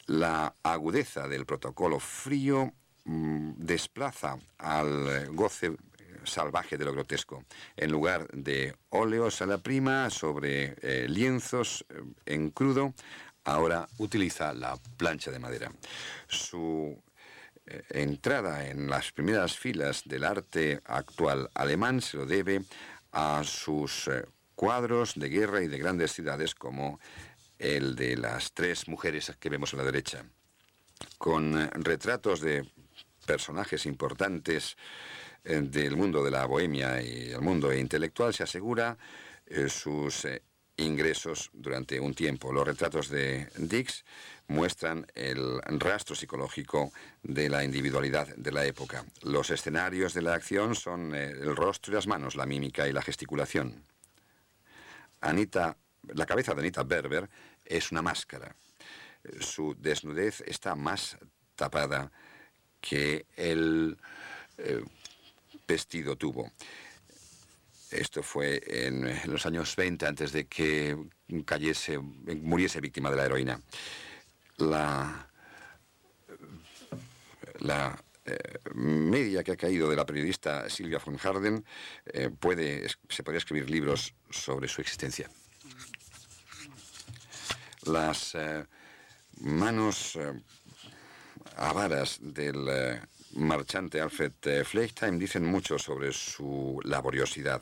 [0.05, 2.71] La agudeza del protocolo frío
[3.03, 5.75] mm, desplaza al goce
[6.23, 7.43] salvaje de lo grotesco.
[7.75, 12.93] En lugar de óleos a la prima sobre eh, lienzos eh, en crudo,
[13.44, 15.71] ahora utiliza la plancha de madera.
[16.27, 17.02] Su
[17.65, 22.63] eh, entrada en las primeras filas del arte actual alemán se lo debe
[23.12, 24.25] a sus eh,
[24.56, 27.00] cuadros de guerra y de grandes ciudades como
[27.58, 30.23] el de las tres mujeres que vemos a la derecha,
[31.17, 32.65] con eh, retratos de
[33.25, 34.75] personajes importantes
[35.44, 38.98] del mundo de la bohemia y el mundo intelectual, se asegura
[39.69, 40.25] sus
[40.80, 42.52] ingresos durante un tiempo.
[42.52, 44.04] Los retratos de Dix
[44.48, 49.06] muestran el rastro psicológico de la individualidad de la época.
[49.21, 52.94] Los escenarios de la acción son eh, el rostro y las manos, la mímica y
[52.94, 53.84] la gesticulación.
[55.21, 55.77] Anita,
[56.08, 57.30] la cabeza de Anita Berber
[57.65, 58.56] es una máscara.
[59.40, 61.17] Su desnudez está más
[61.56, 62.12] tapada
[62.82, 63.98] que el
[64.58, 64.84] eh,
[65.67, 66.52] vestido tuvo.
[67.92, 70.96] Esto fue en los años 20, antes de que
[71.46, 73.60] cayese, muriese víctima de la heroína.
[74.58, 75.27] La,
[77.60, 78.37] la eh,
[78.75, 81.65] media que ha caído de la periodista Silvia von Harden
[82.06, 85.29] eh, puede, se podría escribir libros sobre su existencia.
[87.85, 88.65] Las eh,
[89.40, 90.19] manos
[91.56, 93.02] avaras del
[93.34, 97.62] marchante Alfred Fleichtheim dicen mucho sobre su laboriosidad.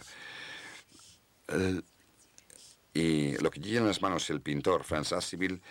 [2.94, 5.62] y lo que lleva en las manos el pintor Franz Assibil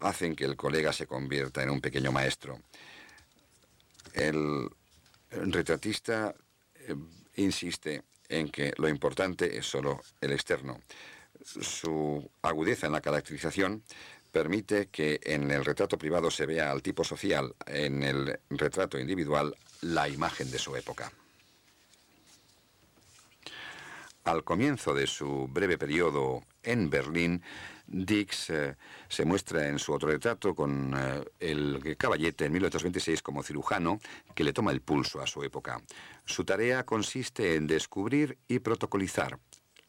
[0.00, 2.60] hacen que el colega se convierta en un pequeño maestro.
[4.12, 4.68] El
[5.30, 6.34] retratista
[6.74, 6.94] eh,
[7.36, 10.80] insiste en que lo importante es solo el externo.
[11.44, 13.82] Su agudeza en la caracterización
[14.30, 19.56] permite que en el retrato privado se vea al tipo social, en el retrato individual
[19.82, 21.12] la imagen de su época.
[24.24, 27.42] Al comienzo de su breve periodo en Berlín,
[27.86, 28.76] Dix eh,
[29.08, 33.98] se muestra en su otro retrato con eh, el caballete en 1826 como cirujano
[34.34, 35.80] que le toma el pulso a su época.
[36.26, 39.38] Su tarea consiste en descubrir y protocolizar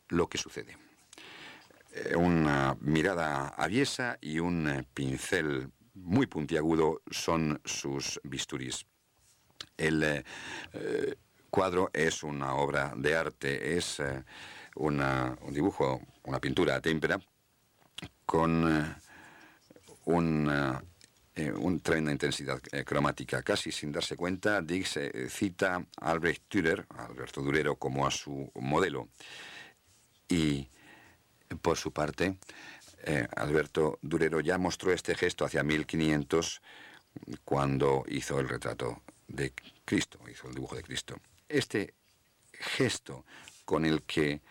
[0.08, 0.89] lo que sucede.
[2.06, 8.86] Eh, una mirada aviesa y un pincel muy puntiagudo son sus bisturís.
[9.78, 10.24] El
[11.50, 14.02] cuadro es una obra de arte, es
[14.76, 15.04] un
[15.52, 17.20] dibujo, una pintura a témpera
[18.30, 18.96] con eh,
[20.06, 20.84] una,
[21.36, 23.42] eh, tremenda intensidad eh, cromática.
[23.42, 29.10] Casi sin darse cuenta, Dix cita a Albrecht Dürer, Alberto Durero, como a su modelo.
[30.28, 30.70] Y
[31.62, 32.38] por su parte,
[33.36, 36.62] Alberto Durero ya mostró este gesto hacia 1500
[37.44, 39.54] cuando hizo el retrato de
[39.86, 41.20] Cristo, hizo el dibujo de Cristo.
[41.48, 41.94] Este
[42.54, 43.26] gesto
[43.66, 44.42] con el que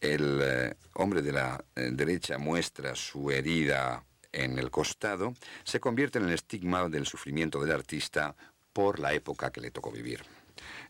[0.00, 5.34] el eh, hombre de la eh, derecha muestra su herida en el costado,
[5.64, 8.34] se convierte en el estigma del sufrimiento del artista
[8.72, 10.22] por la época que le tocó vivir.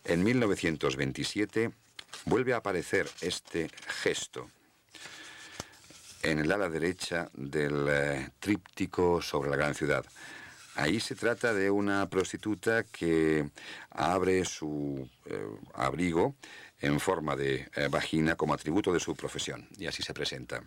[0.04, 1.70] En 1927
[2.26, 3.70] vuelve a aparecer este
[4.02, 4.50] gesto
[6.22, 10.04] en el ala derecha del eh, tríptico sobre la gran ciudad.
[10.76, 13.50] Ahí se trata de una prostituta que
[13.90, 15.08] abre su
[15.74, 16.36] abrigo
[16.80, 20.62] en forma de eh, vagina como atributo de su profesión, y así se presenta.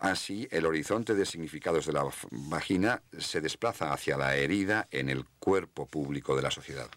[0.00, 5.24] Así, el horizonte de significados de la vagina se desplaza hacia la herida en el
[5.40, 6.88] cuerpo público de la sociedad.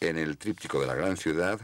[0.00, 1.60] En el tríptico de la gran ciudad,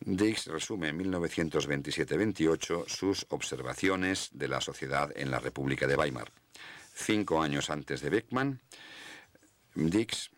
[0.00, 6.30] Dix resume en 1927-28 sus observaciones de la sociedad en la República de Weimar.
[6.94, 8.60] Cinco años antes de Beckmann,
[9.74, 10.30] Dix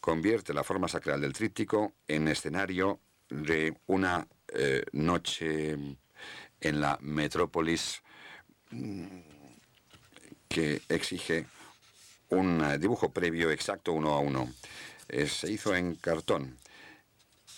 [0.00, 5.72] convierte la forma sacral del tríptico en escenario de una eh, noche
[6.60, 8.02] en la metrópolis
[8.70, 9.06] mm,
[10.48, 11.46] que exige
[12.28, 14.52] un dibujo previo exacto uno a uno.
[15.08, 16.56] Eh, se hizo en cartón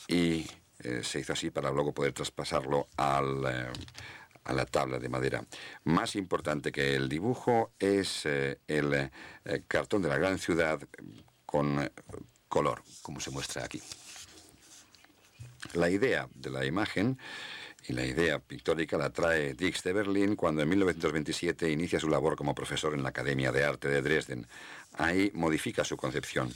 [0.09, 0.46] y
[0.83, 5.45] eh, se hizo así para luego poder traspasarlo a la tabla de madera.
[5.85, 9.11] Más importante que el dibujo es el
[9.66, 10.81] cartón de la gran ciudad
[11.45, 11.91] con
[12.49, 13.83] color, como se muestra aquí.
[15.74, 17.18] La idea de la imagen
[17.87, 22.37] y la idea pictórica la trae Dix de Berlín cuando en 1927 inicia su labor
[22.37, 24.47] como profesor en la Academia de Arte de Dresden.
[24.95, 26.53] Ahí modifica su concepción.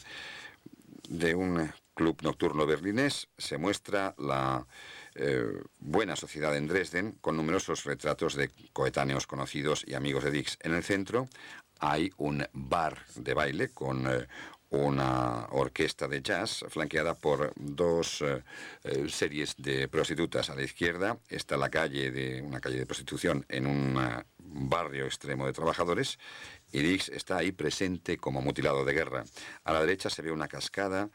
[1.09, 4.67] De un club nocturno berlinés se muestra la
[5.15, 10.59] eh, buena sociedad en Dresden con numerosos retratos de coetáneos conocidos y amigos de Dix.
[10.63, 11.29] En el centro
[11.81, 14.27] hay un bar de baile con eh,
[14.71, 18.43] una orquesta de jazz flanqueada por dos eh,
[19.09, 20.49] series de prostitutas.
[20.49, 23.99] A la izquierda está la calle de una calle de prostitución en un
[24.39, 26.19] barrio extremo de trabajadores
[26.73, 29.25] y Dix está ahí presente como mutilado de guerra.
[29.65, 31.11] A la derecha se ve una cascada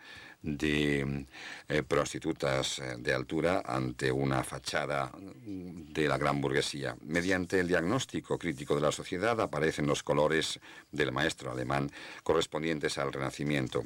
[0.48, 1.26] de
[1.68, 5.12] eh, prostitutas eh, de altura ante una fachada
[5.46, 6.96] de la gran burguesía.
[7.02, 10.60] Mediante el diagnóstico crítico de la sociedad aparecen los colores
[10.92, 11.92] del maestro alemán
[12.24, 13.84] correspondientes al Renacimiento.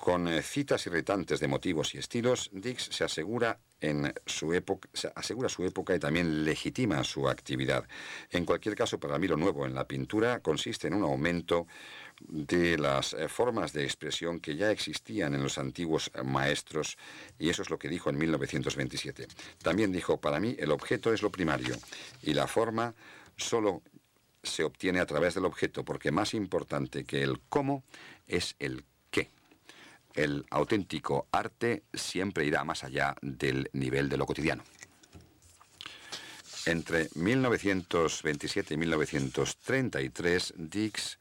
[0.00, 4.88] Con eh, citas irritantes de motivos y estilos, Dix se asegura en su época,
[5.48, 7.86] su época y también legitima su actividad.
[8.30, 11.66] En cualquier caso, para mí lo nuevo en la pintura consiste en un aumento
[12.18, 16.96] de las eh, formas de expresión que ya existían en los antiguos maestros,
[17.38, 19.28] y eso es lo que dijo en 1927.
[19.62, 21.76] También dijo, para mí el objeto es lo primario,
[22.22, 22.94] y la forma
[23.36, 23.82] solo
[24.42, 27.84] se obtiene a través del objeto, porque más importante que el cómo
[28.26, 28.84] es el.
[30.14, 34.62] El auténtico arte siempre irá más allá del nivel de lo cotidiano.
[36.66, 41.18] Entre 1927 y 1933, Dix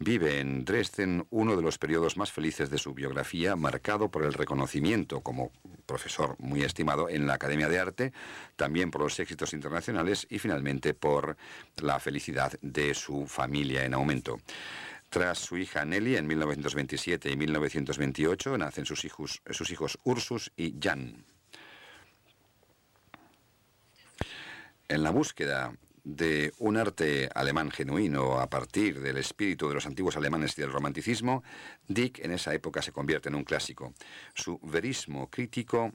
[0.00, 4.32] vive en Dresden uno de los periodos más felices de su biografía, marcado por el
[4.32, 5.52] reconocimiento como
[5.86, 8.12] profesor muy estimado en la Academia de Arte,
[8.56, 11.36] también por los éxitos internacionales y finalmente por
[11.76, 14.40] la felicidad de su familia en aumento.
[15.10, 20.76] Tras su hija Nelly en 1927 y 1928 nacen sus hijos, sus hijos Ursus y
[20.80, 21.24] Jan.
[24.88, 25.72] En la búsqueda
[26.04, 30.72] de un arte alemán genuino a partir del espíritu de los antiguos alemanes y del
[30.72, 31.42] romanticismo,
[31.88, 33.92] Dick en esa época se convierte en un clásico.
[34.32, 35.92] Su verismo crítico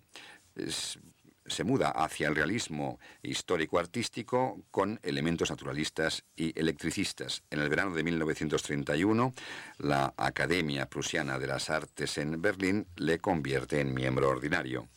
[0.55, 0.99] es
[1.45, 7.43] se muda hacia el realismo histórico-artístico con elementos naturalistas y electricistas.
[7.49, 9.33] En el verano de 1931,
[9.79, 14.87] la Academia Prusiana de las Artes en Berlín le convierte en miembro ordinario.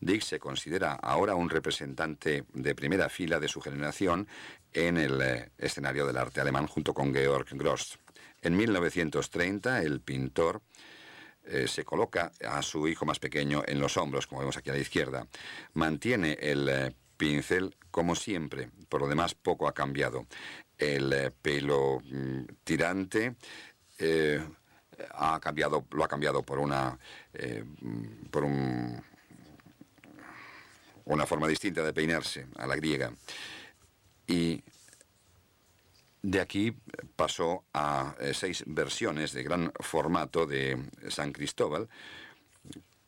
[0.00, 4.28] Dick se considera ahora un representante de primera fila de su generación
[4.72, 7.98] en el eh, escenario del arte alemán junto con Georg Gross.
[8.42, 10.62] En 1930, el pintor
[11.48, 14.72] eh, se coloca a su hijo más pequeño en los hombros, como vemos aquí a
[14.72, 15.26] la izquierda.
[15.74, 20.26] Mantiene el eh, pincel como siempre, por lo demás poco ha cambiado.
[20.76, 23.36] El eh, pelo mm, tirante
[25.10, 26.98] ha cambiado, lo ha cambiado por una,
[28.30, 29.02] por un,
[31.04, 33.12] una forma distinta de peinarse, a la griega.
[34.26, 34.62] Y
[36.22, 36.76] de aquí
[37.14, 41.88] pasó a eh, seis versiones de gran formato de San Cristóbal,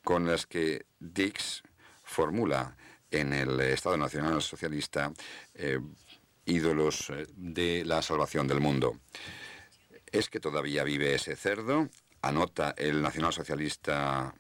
[0.04, 1.62] con las que Dix
[2.04, 2.76] formula
[3.10, 5.12] en el Estado Nacional Socialista
[5.54, 5.80] eh,
[6.46, 8.98] ídolos eh, de la salvación del mundo.
[10.10, 11.88] Es que todavía vive ese cerdo,
[12.22, 14.34] anota el nacionalsocialista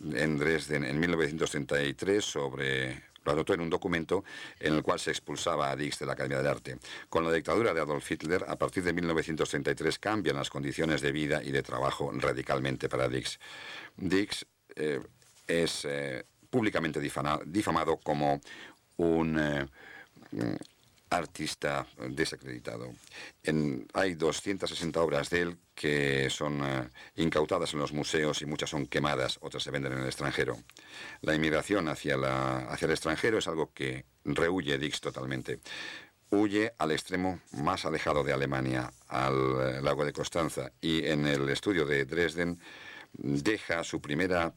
[0.00, 4.24] en Dresden en 1933 sobre lo anotó en un documento
[4.58, 6.78] en el cual se expulsaba a Dix de la Academia de Arte.
[7.08, 11.42] Con la dictadura de Adolf Hitler, a partir de 1933 cambian las condiciones de vida
[11.42, 13.38] y de trabajo radicalmente para Dix.
[13.96, 14.46] Dix
[14.76, 15.00] eh,
[15.46, 18.40] es eh, públicamente difamado como
[18.96, 19.66] un eh,
[21.10, 22.92] artista desacreditado.
[23.94, 28.86] hay 260 obras de él que son eh, incautadas en los museos y muchas son
[28.86, 30.56] quemadas, otras se venden en el extranjero.
[31.22, 35.58] La inmigración hacia, el extranjero es algo que rehuye Dix totalmente.
[36.30, 41.48] Huye al extremo más alejado de Alemania, al eh, lago de Constanza, y en el
[41.48, 42.60] estudio de Dresden
[43.12, 44.52] deja su primera,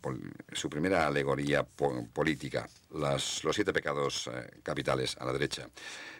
[0.51, 5.68] su primera alegoría política, los siete pecados eh, capitales a la derecha.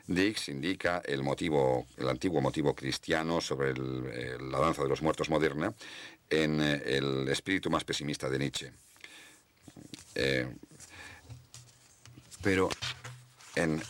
[0.08, 5.30] Dix indica el motivo, el antiguo motivo cristiano sobre eh, la danza de los muertos
[5.30, 5.74] moderna
[6.30, 8.74] en eh, el espíritu más pesimista de Nietzsche.
[12.42, 12.70] pero
[13.56, 13.82] en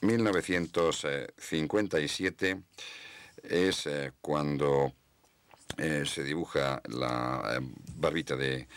[0.00, 2.60] 1957
[3.44, 3.88] es
[4.20, 4.92] cuando
[5.76, 7.60] se dibuja la
[7.96, 8.68] barbita de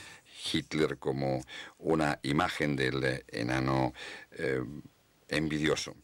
[0.51, 1.41] Hitler como
[1.79, 3.93] una imagen del enano
[5.27, 5.95] envidioso.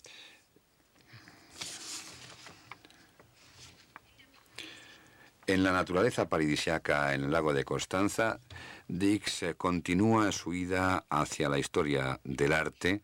[5.48, 8.40] En la naturaleza paradisiaca en el lago de Constanza,
[8.88, 13.02] Dix continúa su ida hacia la historia del arte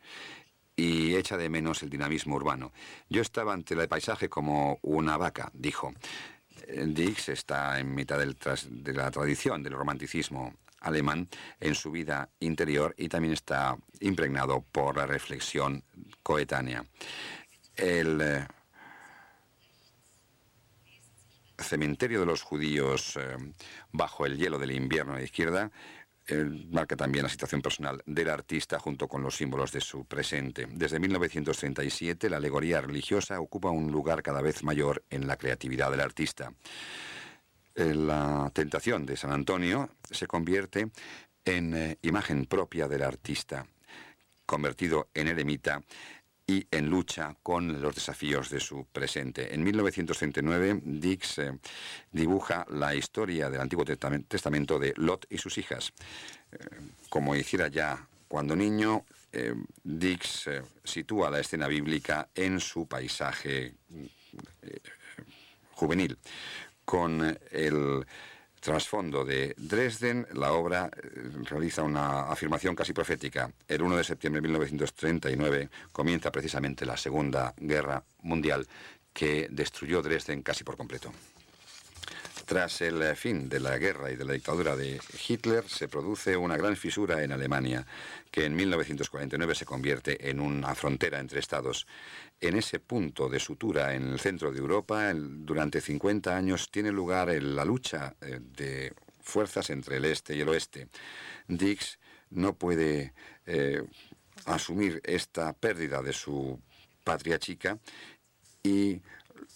[0.76, 2.72] y echa de menos el dinamismo urbano.
[3.10, 5.94] Yo estaba ante el paisaje como una vaca, dijo.
[6.88, 11.28] Dix está en mitad de la tradición del romanticismo alemán
[11.60, 15.84] en su vida interior y también está impregnado por la reflexión
[16.24, 16.86] coetánea.
[17.76, 18.48] El eh,
[21.58, 23.36] cementerio de los judíos eh,
[23.92, 25.72] bajo el hielo del invierno a la izquierda
[26.28, 30.68] eh, marca también la situación personal del artista junto con los símbolos de su presente.
[30.72, 36.02] Desde 1937 la alegoría religiosa ocupa un lugar cada vez mayor en la creatividad del
[36.02, 36.54] artista.
[37.76, 40.90] Eh, la tentación de San Antonio se convierte
[41.44, 43.68] en imagen propia del artista,
[44.48, 45.84] convertido en eremita
[46.48, 49.54] y en lucha con los desafíos de su presente.
[49.54, 51.58] En 1939, Dix eh,
[52.12, 55.92] dibuja la historia del Antiguo Testamento de Lot y sus hijas.
[56.52, 56.58] Eh,
[57.10, 60.50] como hiciera ya cuando niño, eh, Dix
[60.84, 63.74] sitúa la escena bíblica en su paisaje
[65.72, 66.18] juvenil,
[66.86, 68.06] con el
[68.66, 73.52] trasfondo de Dresden, la obra eh, realiza una afirmación casi profética.
[73.68, 78.66] El 1 de septiembre de 1939 comienza precisamente la Segunda Guerra Mundial
[79.14, 81.12] que destruyó Dresden casi por completo.
[82.46, 86.58] Tras el fin de la guerra y de la dictadura de Hitler, se produce una
[86.58, 87.86] gran fisura en Alemania,
[88.32, 91.88] que en 1949 se convierte en una frontera entre estados.
[92.42, 97.30] En ese punto de sutura en el centro de Europa, durante 50 años tiene lugar
[97.42, 100.90] la lucha eh, de fuerzas entre el este y el oeste.
[101.48, 101.98] Dix
[102.30, 103.14] no puede
[103.46, 103.84] eh,
[104.46, 106.60] asumir esta pérdida de su
[107.04, 107.80] patria chica
[108.62, 109.02] y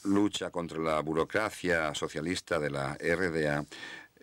[0.03, 3.65] lucha contra la burocracia socialista de la RDA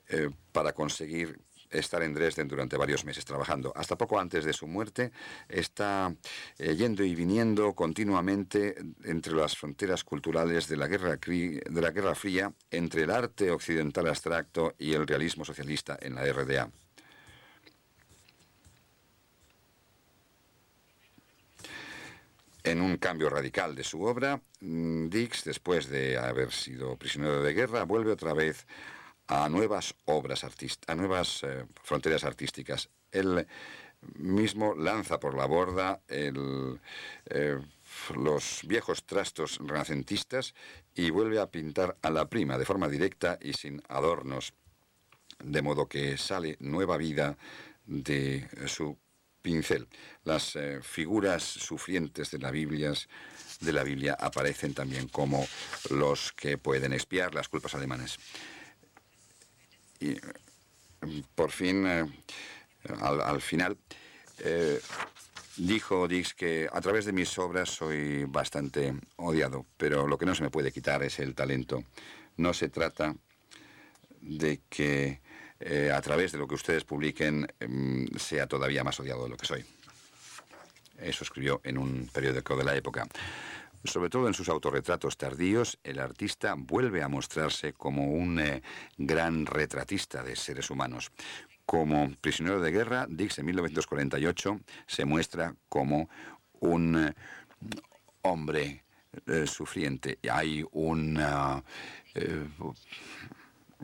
[0.08, 1.38] eh, para conseguir
[1.70, 3.72] estar en Dresden durante varios meses trabajando.
[3.74, 5.12] Hasta poco antes de su muerte
[5.48, 6.14] está
[6.58, 12.14] eh, yendo y viniendo continuamente entre las fronteras culturales de la, guerra, de la Guerra
[12.14, 16.70] Fría entre el arte occidental abstracto y el realismo socialista en la RDA.
[22.66, 27.54] En un cambio radical de su obra, mm, Dix, después de haber sido prisionero de
[27.54, 28.66] guerra, vuelve otra vez
[29.28, 32.88] a nuevas obras artísticas, a nuevas eh, fronteras artísticas.
[33.10, 33.46] Él
[34.14, 36.32] mismo lanza por la borda eh,
[38.14, 40.54] los viejos trastos renacentistas
[40.94, 44.52] y vuelve a pintar a la prima de forma directa y sin adornos,
[45.42, 47.36] de modo que sale nueva vida
[47.86, 48.96] de su
[49.46, 49.86] pincel.
[50.24, 52.92] Las eh, figuras sufrientes de la, Biblia,
[53.60, 55.46] de la Biblia aparecen también como
[55.90, 58.18] los que pueden expiar las culpas alemanes.
[60.00, 60.18] Y
[61.34, 62.06] por fin, eh,
[63.00, 63.76] al, final,
[64.38, 64.80] eh,
[65.56, 70.34] dijo Dix que a través de mis obras soy bastante odiado, pero lo que no
[70.34, 71.84] se me puede quitar es el talento.
[72.36, 73.14] No se trata
[74.20, 75.20] de que
[75.60, 79.36] eh, a través de lo que ustedes publiquen em, sea todavía más odiado de lo
[79.36, 79.64] que soy.
[80.98, 83.06] Eso escribió en un periódico de la época.
[83.86, 88.62] Sobre todo en sus autorretratos tardíos, el artista vuelve a mostrarse como un eh,
[88.96, 91.10] gran retratista de seres humanos.
[91.64, 96.08] Como prisionero de guerra, Dix en 1948 se muestra como
[96.60, 97.14] un eh,
[98.22, 98.82] hombre
[99.46, 100.18] sufriente.
[100.30, 101.18] Hay un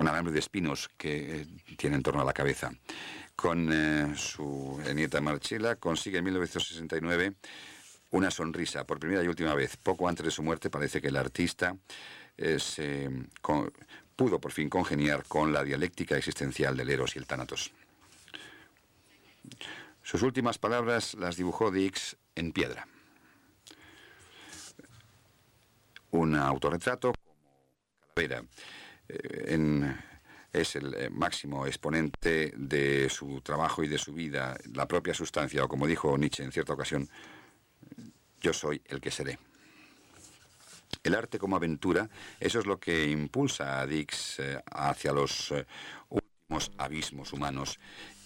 [0.09, 1.47] alambre de espinos que eh,
[1.77, 2.73] tiene en torno a la cabeza.
[3.37, 7.35] Con eh, su nieta Marcella consigue en 1969
[8.13, 9.77] una sonrisa por primera y última vez.
[9.77, 11.77] Poco antes de su muerte parece que el artista
[12.37, 12.59] eh,
[14.17, 17.73] pudo por fin congeniar con la dialéctica existencial del Eros y el Tánatos.
[20.03, 22.87] Sus últimas palabras las dibujó Dix en piedra.
[26.11, 27.37] Un autorretrato como
[28.15, 28.45] calavera
[29.09, 29.97] en,
[30.53, 35.65] es el eh, máximo exponente de su trabajo y de su vida, la propia sustancia,
[35.65, 37.09] o como dijo Nietzsche en cierta ocasión,
[38.43, 39.39] yo soy el que seré.
[41.03, 45.67] El arte como aventura, eso es lo que impulsa a Dix eh, hacia los eh,
[46.09, 47.79] últimos abismos humanos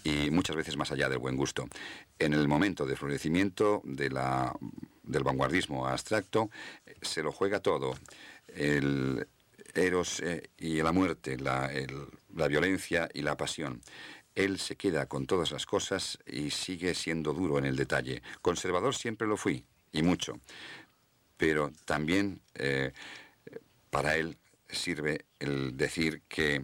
[0.04, 1.68] y muchas veces más allá del buen gusto.
[2.18, 4.14] En el momento de florecimiento del
[5.24, 6.50] vanguardismo abstracto,
[7.00, 7.94] se lo juega todo.
[8.48, 9.26] El,
[9.74, 11.68] Eros eh, y la muerte, la
[12.48, 13.80] violencia y la pasión.
[14.34, 18.22] Él se queda con todas las cosas y sigue siendo duro en el detalle.
[18.42, 20.40] Conservador siempre lo fui, y mucho.
[21.36, 22.92] Pero también eh,
[23.90, 24.36] para él
[24.68, 26.62] sirve el decir que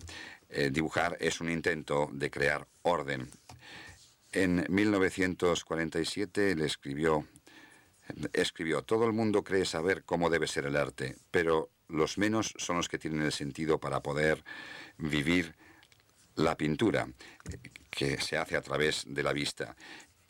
[0.49, 3.31] eh, dibujar es un intento de crear orden.
[4.33, 7.27] En 1947 le escribió,
[8.33, 12.77] escribió, todo el mundo cree saber cómo debe ser el arte, pero los menos son
[12.77, 14.43] los que tienen el sentido para poder
[14.97, 15.55] vivir
[16.37, 17.09] la pintura,
[17.91, 19.77] que se hace a través de la vista.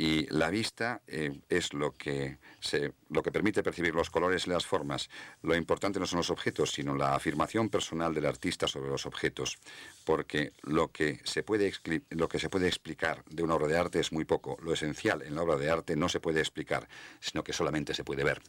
[0.04, 4.50] Y la vista eh, es lo que, se, lo que permite percibir los colores y
[4.50, 5.08] las formas.
[5.42, 9.58] Lo importante no son los objetos, sino la afirmación personal del artista sobre los objetos.
[10.04, 11.72] Porque lo que, se puede,
[12.10, 14.58] lo que se puede explicar de una obra de arte es muy poco.
[14.60, 16.88] Lo esencial en la obra de arte no se puede explicar,
[17.20, 18.42] sino que solamente se puede ver.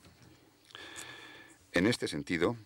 [1.72, 2.58] En este sentido,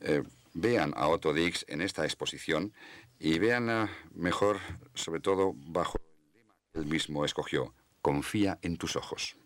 [0.00, 0.22] eh,
[0.52, 2.74] vean a Otto Dix en esta exposición
[3.18, 4.58] y veanla mejor,
[4.92, 7.72] sobre todo bajo el lema que él mismo escogió,
[8.06, 9.36] confía en tus ojos.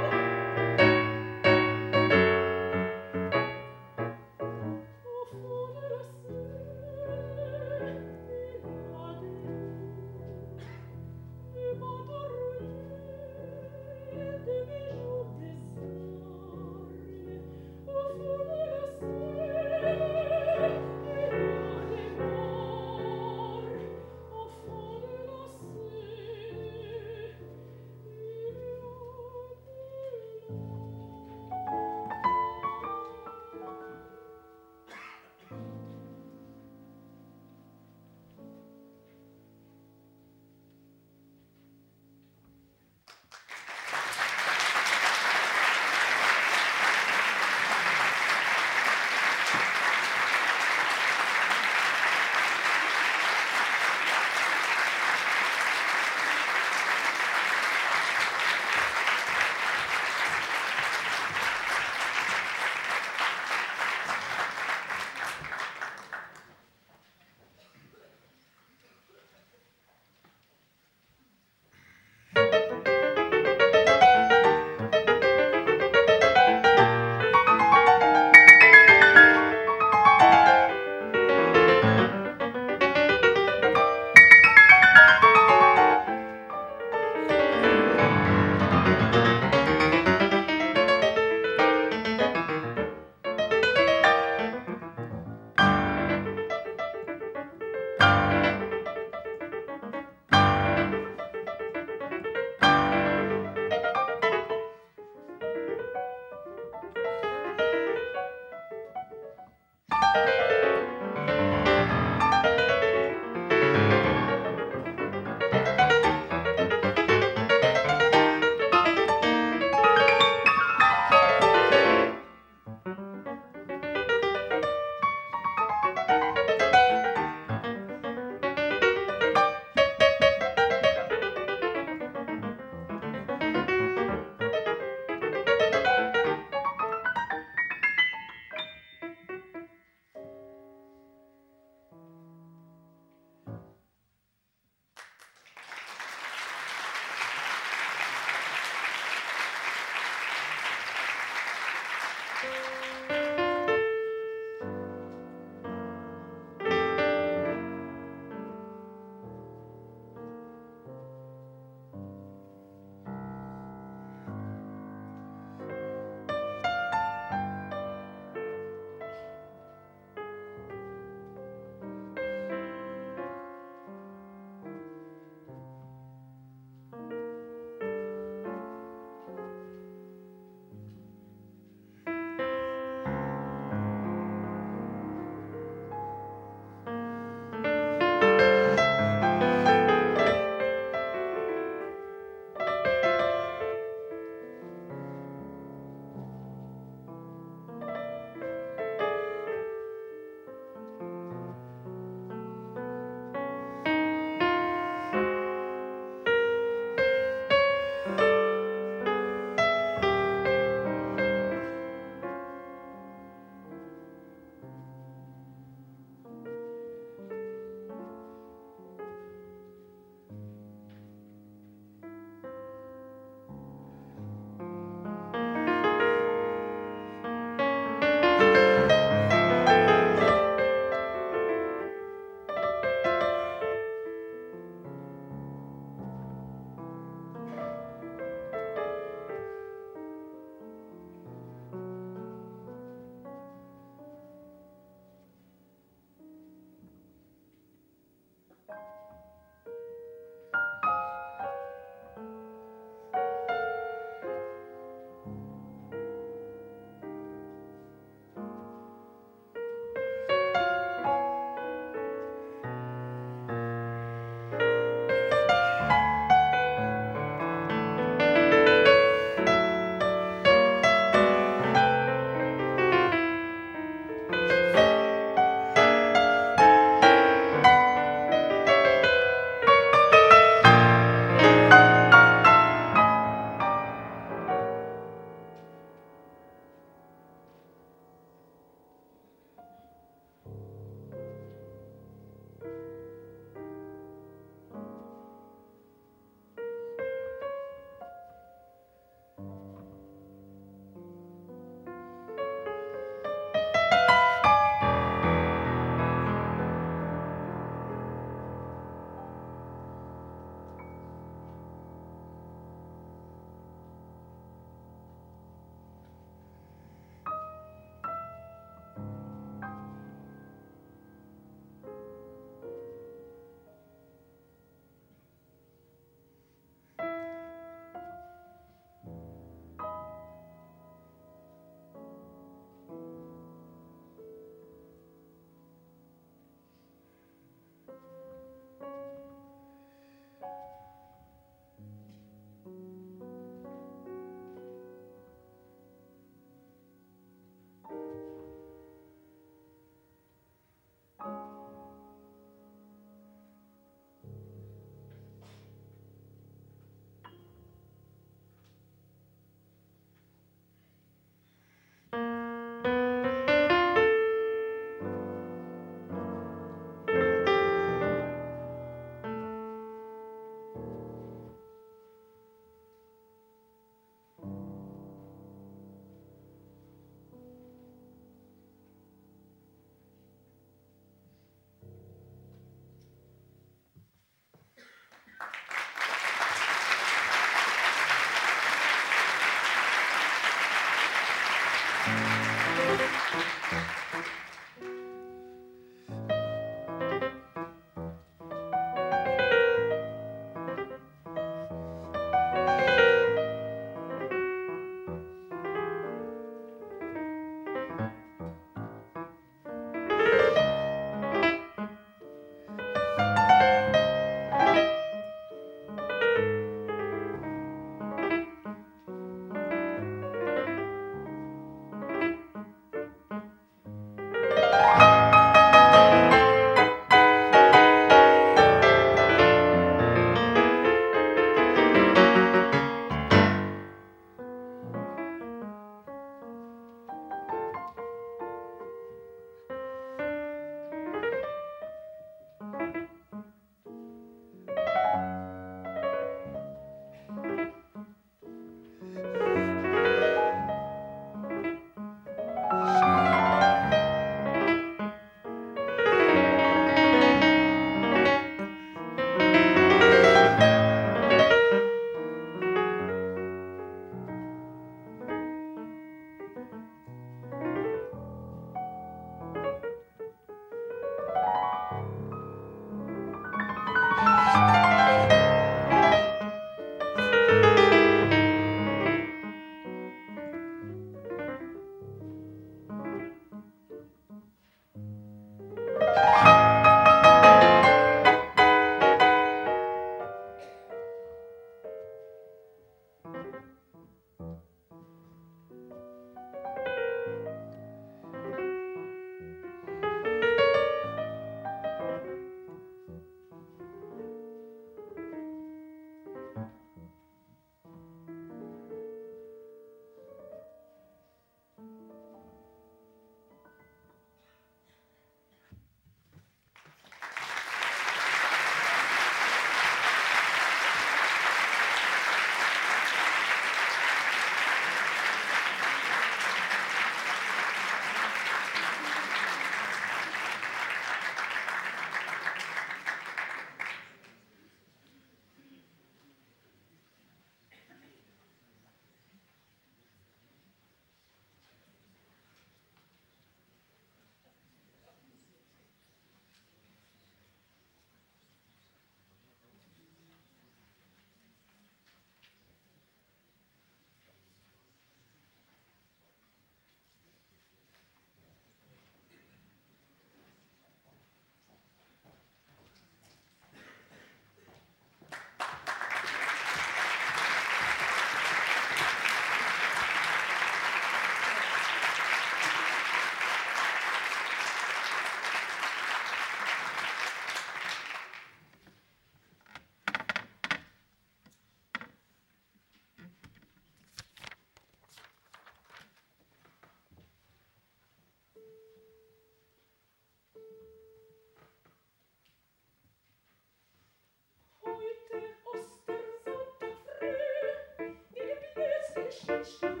[599.61, 600.00] bitch.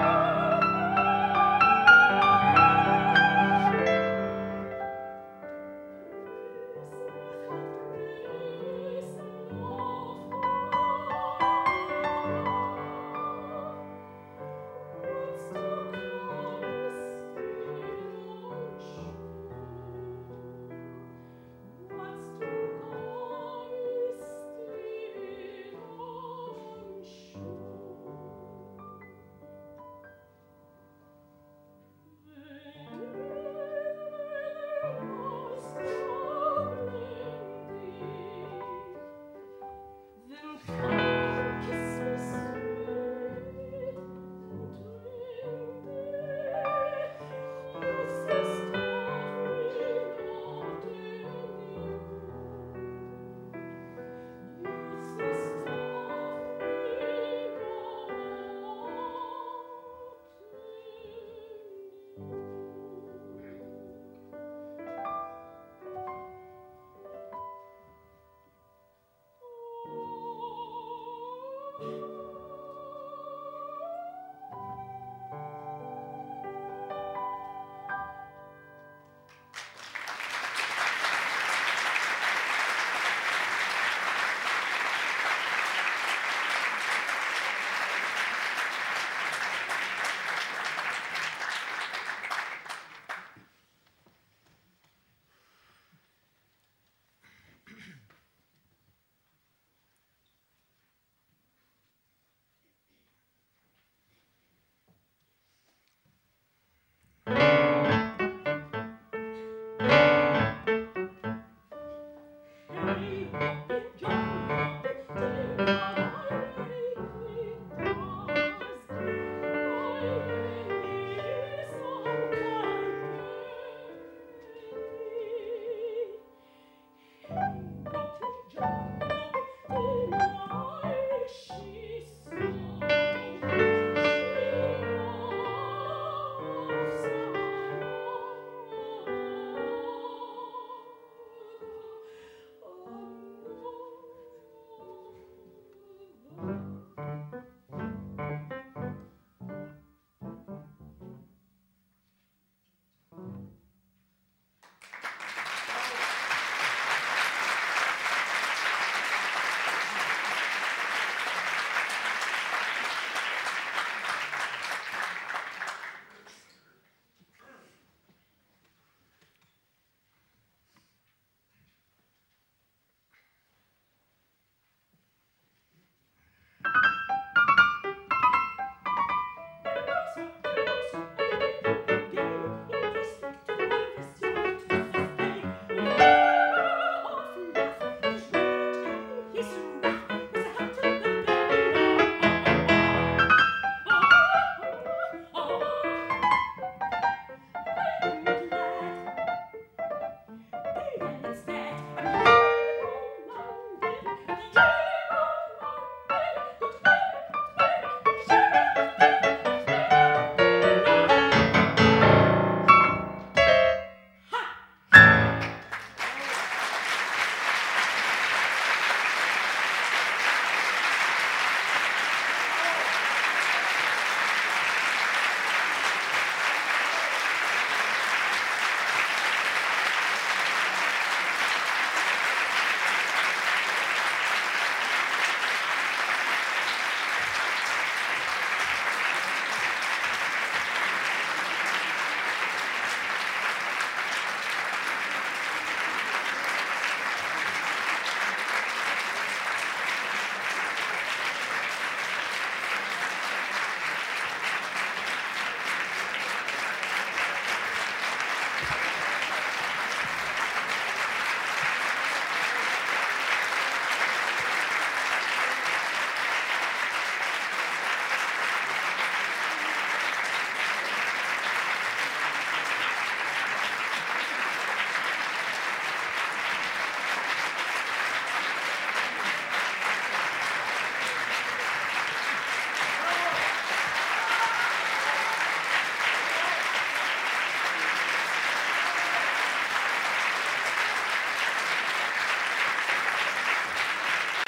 [0.00, 0.49] Lord.